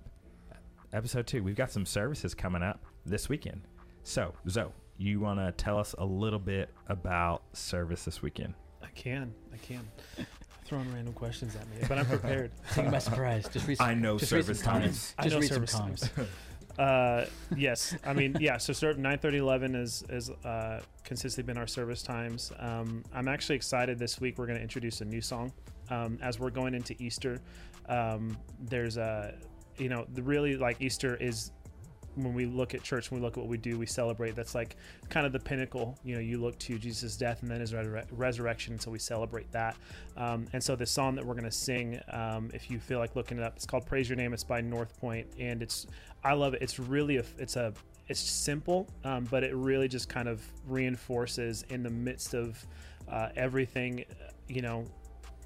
Episode 0.93 1.25
2, 1.25 1.41
we've 1.41 1.55
got 1.55 1.71
some 1.71 1.85
services 1.85 2.35
coming 2.35 2.61
up 2.61 2.83
this 3.05 3.29
weekend. 3.29 3.61
So, 4.03 4.33
Zoe, 4.49 4.71
you 4.97 5.19
want 5.21 5.39
to 5.39 5.51
tell 5.53 5.79
us 5.79 5.95
a 5.97 6.05
little 6.05 6.37
bit 6.37 6.69
about 6.87 7.43
service 7.53 8.03
this 8.05 8.21
weekend? 8.21 8.53
I 8.83 8.87
can. 8.93 9.33
I 9.53 9.57
can. 9.57 9.87
Throwing 10.65 10.93
random 10.93 11.13
questions 11.13 11.55
at 11.55 11.67
me, 11.69 11.77
but 11.87 11.97
I'm 11.97 12.05
prepared. 12.05 12.51
Taking 12.73 12.91
by 12.91 12.99
surprise. 12.99 13.47
Just 13.51 13.67
read. 13.67 13.77
Some, 13.77 13.87
I 13.87 13.93
know 13.95 14.19
just 14.19 14.31
read 14.31 14.45
some 14.45 14.53
service 14.55 14.61
comments. 14.61 15.13
times. 15.13 15.15
I 15.17 15.23
Just 15.23 15.33
know 15.33 15.39
read 15.39 15.47
some 15.47 15.55
service 15.55 15.71
comments. 15.73 16.09
times. 16.09 16.27
uh, 16.79 17.25
yes, 17.57 17.93
I 18.05 18.13
mean, 18.13 18.37
yeah. 18.39 18.57
So 18.57 18.71
start 18.71 18.97
9:30, 18.97 19.33
11 19.35 19.75
is 19.75 20.03
is 20.09 20.29
uh, 20.29 20.79
consistently 21.03 21.51
been 21.51 21.57
our 21.59 21.67
service 21.67 22.01
times. 22.01 22.53
Um, 22.57 23.03
I'm 23.13 23.27
actually 23.27 23.57
excited 23.57 23.99
this 23.99 24.21
week. 24.21 24.37
We're 24.37 24.45
going 24.45 24.57
to 24.57 24.63
introduce 24.63 25.01
a 25.01 25.05
new 25.05 25.19
song 25.19 25.51
um, 25.89 26.17
as 26.21 26.39
we're 26.39 26.51
going 26.51 26.73
into 26.73 26.95
Easter. 26.97 27.41
Um, 27.89 28.37
there's 28.61 28.95
a, 28.95 29.33
you 29.77 29.89
know, 29.89 30.05
the 30.13 30.23
really 30.23 30.55
like 30.55 30.81
Easter 30.81 31.15
is 31.17 31.51
when 32.23 32.33
we 32.33 32.45
look 32.45 32.73
at 32.73 32.83
church, 32.83 33.11
when 33.11 33.19
we 33.19 33.25
look 33.25 33.37
at 33.37 33.39
what 33.39 33.49
we 33.49 33.57
do, 33.57 33.77
we 33.77 33.85
celebrate. 33.85 34.35
That's 34.35 34.55
like 34.55 34.75
kind 35.09 35.25
of 35.25 35.31
the 35.31 35.39
pinnacle. 35.39 35.97
You 36.03 36.15
know, 36.15 36.21
you 36.21 36.39
look 36.39 36.57
to 36.59 36.77
Jesus' 36.77 37.15
death 37.15 37.41
and 37.41 37.51
then 37.51 37.59
his 37.59 37.73
resurre- 37.73 38.05
resurrection, 38.11 38.79
so 38.79 38.91
we 38.91 38.99
celebrate 38.99 39.51
that. 39.51 39.75
Um, 40.17 40.47
and 40.53 40.63
so 40.63 40.75
the 40.75 40.85
song 40.85 41.15
that 41.15 41.25
we're 41.25 41.33
going 41.33 41.45
to 41.45 41.51
sing, 41.51 41.99
um, 42.11 42.51
if 42.53 42.69
you 42.69 42.79
feel 42.79 42.99
like 42.99 43.15
looking 43.15 43.37
it 43.37 43.43
up, 43.43 43.55
it's 43.55 43.65
called 43.65 43.85
"Praise 43.85 44.09
Your 44.09 44.17
Name." 44.17 44.33
It's 44.33 44.43
by 44.43 44.61
North 44.61 44.99
Point, 44.99 45.27
and 45.39 45.61
it's 45.61 45.87
I 46.23 46.33
love 46.33 46.53
it. 46.53 46.61
It's 46.61 46.79
really 46.79 47.17
a 47.17 47.23
it's 47.37 47.55
a 47.55 47.73
it's 48.07 48.19
simple, 48.19 48.87
um, 49.03 49.25
but 49.29 49.43
it 49.43 49.53
really 49.53 49.87
just 49.87 50.09
kind 50.09 50.27
of 50.27 50.41
reinforces 50.67 51.63
in 51.69 51.83
the 51.83 51.91
midst 51.91 52.33
of 52.33 52.65
uh, 53.07 53.29
everything. 53.35 54.03
You 54.47 54.63
know, 54.63 54.85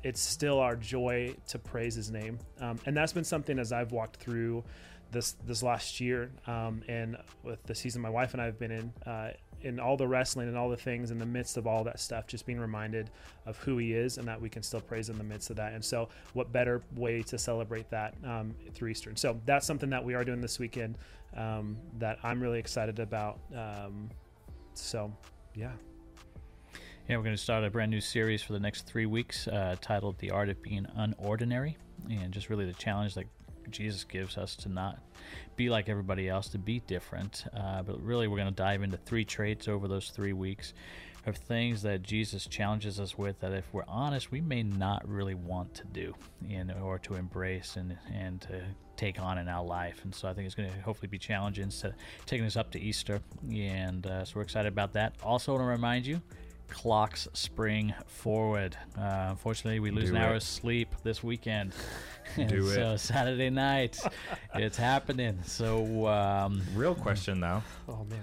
it's 0.01 0.21
still 0.21 0.59
our 0.59 0.75
joy 0.75 1.35
to 1.49 1.59
praise 1.59 1.95
His 1.95 2.09
name, 2.09 2.39
um, 2.59 2.79
and 2.85 2.95
that's 2.95 3.13
been 3.13 3.25
something 3.25 3.59
as 3.59 3.71
I've 3.71 3.91
walked 3.91 4.17
through 4.17 4.63
this 5.13 5.35
this 5.45 5.63
last 5.63 5.99
year, 5.99 6.31
um, 6.47 6.81
and 6.87 7.17
with 7.43 7.63
the 7.63 7.75
season 7.75 8.01
my 8.01 8.09
wife 8.09 8.33
and 8.33 8.41
I 8.41 8.45
have 8.45 8.59
been 8.59 8.71
in, 8.71 8.93
uh, 9.05 9.31
in 9.61 9.79
all 9.79 9.95
the 9.95 10.07
wrestling 10.07 10.49
and 10.49 10.57
all 10.57 10.69
the 10.69 10.77
things 10.77 11.11
in 11.11 11.17
the 11.17 11.25
midst 11.25 11.55
of 11.55 11.67
all 11.67 11.83
that 11.85 11.99
stuff, 11.99 12.27
just 12.27 12.45
being 12.45 12.59
reminded 12.59 13.09
of 13.45 13.57
who 13.59 13.77
He 13.77 13.93
is 13.93 14.17
and 14.17 14.27
that 14.27 14.41
we 14.41 14.49
can 14.49 14.61
still 14.63 14.81
praise 14.81 15.09
in 15.09 15.17
the 15.17 15.23
midst 15.23 15.49
of 15.49 15.55
that. 15.55 15.73
And 15.73 15.83
so, 15.83 16.09
what 16.33 16.51
better 16.51 16.81
way 16.95 17.21
to 17.23 17.37
celebrate 17.37 17.89
that 17.91 18.15
um, 18.25 18.53
through 18.73 18.89
Easter? 18.89 19.11
So 19.15 19.39
that's 19.45 19.65
something 19.65 19.89
that 19.89 20.03
we 20.03 20.15
are 20.15 20.23
doing 20.23 20.41
this 20.41 20.59
weekend 20.59 20.97
um, 21.37 21.77
that 21.99 22.17
I'm 22.23 22.41
really 22.41 22.59
excited 22.59 22.99
about. 22.99 23.39
Um, 23.55 24.09
so, 24.73 25.15
yeah. 25.55 25.71
Yeah, 27.07 27.17
we're 27.17 27.23
going 27.23 27.35
to 27.35 27.41
start 27.41 27.65
a 27.65 27.69
brand 27.69 27.91
new 27.91 27.99
series 27.99 28.41
for 28.41 28.53
the 28.53 28.59
next 28.59 28.87
three 28.87 29.05
weeks 29.05 29.47
uh, 29.49 29.75
titled 29.81 30.17
The 30.19 30.31
Art 30.31 30.47
of 30.49 30.61
Being 30.61 30.85
Unordinary. 30.97 31.75
And 32.09 32.33
just 32.33 32.49
really 32.49 32.65
the 32.65 32.73
challenge 32.73 33.13
that 33.15 33.25
Jesus 33.71 34.03
gives 34.03 34.37
us 34.37 34.55
to 34.57 34.69
not 34.69 34.99
be 35.55 35.69
like 35.69 35.89
everybody 35.89 36.29
else, 36.29 36.47
to 36.49 36.57
be 36.57 36.79
different. 36.81 37.45
Uh, 37.55 37.83
but 37.83 38.01
really, 38.01 38.27
we're 38.27 38.37
going 38.37 38.49
to 38.49 38.53
dive 38.53 38.83
into 38.83 38.97
three 38.97 39.25
traits 39.25 39.67
over 39.67 39.87
those 39.87 40.09
three 40.09 40.33
weeks 40.33 40.73
of 41.25 41.37
things 41.37 41.81
that 41.83 42.03
Jesus 42.03 42.47
challenges 42.47 42.99
us 42.99 43.17
with 43.17 43.39
that, 43.39 43.53
if 43.53 43.65
we're 43.71 43.85
honest, 43.87 44.31
we 44.31 44.41
may 44.41 44.61
not 44.61 45.07
really 45.07 45.35
want 45.35 45.73
to 45.75 45.85
do 45.85 46.13
in, 46.49 46.69
or 46.71 46.99
to 46.99 47.15
embrace 47.15 47.77
and, 47.77 47.97
and 48.13 48.41
to 48.41 48.61
take 48.97 49.19
on 49.19 49.37
in 49.37 49.47
our 49.47 49.63
life. 49.63 50.01
And 50.03 50.13
so 50.13 50.27
I 50.27 50.33
think 50.33 50.45
it's 50.45 50.55
going 50.55 50.69
to 50.69 50.81
hopefully 50.81 51.07
be 51.07 51.17
challenging, 51.17 51.71
of 51.83 51.93
taking 52.25 52.45
us 52.45 52.57
up 52.57 52.71
to 52.71 52.79
Easter. 52.79 53.21
And 53.49 54.05
uh, 54.05 54.25
so 54.25 54.33
we're 54.35 54.41
excited 54.41 54.67
about 54.67 54.93
that. 54.93 55.15
Also, 55.23 55.53
want 55.53 55.61
to 55.61 55.65
remind 55.65 56.05
you, 56.05 56.21
clocks 56.69 57.27
spring 57.33 57.93
forward. 58.07 58.75
Uh, 58.97 59.27
unfortunately, 59.29 59.79
we 59.79 59.91
lose 59.91 60.09
Do 60.09 60.15
an 60.15 60.21
it. 60.21 60.35
of 60.35 60.43
sleep 60.43 60.95
this 61.03 61.23
weekend. 61.23 61.73
Do 62.35 62.67
it. 62.67 62.73
So 62.75 62.95
Saturday 62.97 63.49
night, 63.49 63.99
it's 64.55 64.77
happening. 64.77 65.39
So 65.45 66.07
um, 66.07 66.61
Real 66.75 66.95
question 66.95 67.39
though. 67.39 67.61
Oh 67.87 68.05
man. 68.09 68.19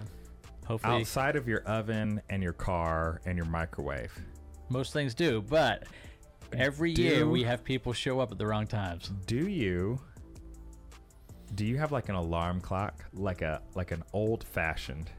hopefully, 0.66 1.00
Outside 1.00 1.36
of 1.36 1.46
your 1.46 1.60
oven 1.62 2.20
and 2.30 2.42
your 2.42 2.52
car 2.54 3.20
and 3.26 3.36
your 3.36 3.46
microwave, 3.46 4.12
most 4.68 4.92
things 4.92 5.14
do. 5.14 5.42
But 5.42 5.84
every 6.52 6.92
year 6.92 7.28
we 7.28 7.42
have 7.44 7.62
people 7.62 7.92
show 7.92 8.18
up 8.20 8.32
at 8.32 8.38
the 8.38 8.46
wrong 8.46 8.66
times. 8.66 9.10
do 9.26 9.48
you 9.48 10.00
do 11.54 11.64
you 11.66 11.76
have 11.76 11.90
like 11.92 12.08
an 12.08 12.14
alarm 12.14 12.60
clock, 12.60 13.04
like 13.12 13.42
a 13.42 13.60
like 13.74 13.90
an 13.90 14.02
old 14.12 14.44
fashioned 14.44 15.10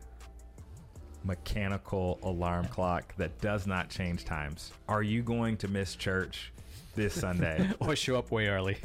mechanical 1.23 2.19
alarm 2.23 2.65
clock 2.65 3.15
that 3.17 3.39
does 3.41 3.67
not 3.67 3.89
change 3.89 4.25
times? 4.25 4.71
Are 4.88 5.03
you 5.03 5.21
going 5.21 5.57
to 5.57 5.67
miss 5.67 5.95
church 5.95 6.51
this 6.95 7.13
Sunday? 7.13 7.69
or 7.79 7.95
show 7.95 8.17
up 8.17 8.31
way 8.31 8.47
early. 8.47 8.77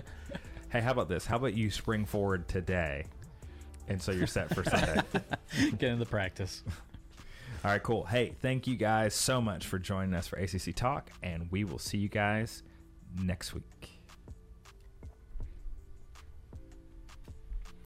hey, 0.70 0.80
how 0.80 0.92
about 0.92 1.08
this? 1.08 1.26
How 1.26 1.36
about 1.36 1.54
you 1.54 1.70
spring 1.70 2.04
forward 2.04 2.48
today? 2.48 3.04
And 3.88 4.00
so 4.00 4.12
you're 4.12 4.26
set 4.26 4.54
for 4.54 4.64
Sunday. 4.64 5.02
Get 5.78 5.90
into 5.90 6.06
practice. 6.06 6.62
All 7.64 7.70
right, 7.70 7.82
cool. 7.82 8.04
Hey, 8.04 8.34
thank 8.40 8.66
you 8.66 8.76
guys 8.76 9.14
so 9.14 9.40
much 9.40 9.66
for 9.66 9.78
joining 9.78 10.14
us 10.14 10.28
for 10.28 10.36
ACC 10.36 10.74
Talk, 10.74 11.10
and 11.22 11.50
we 11.50 11.64
will 11.64 11.78
see 11.78 11.98
you 11.98 12.08
guys 12.08 12.62
next 13.18 13.52
week. 13.52 13.99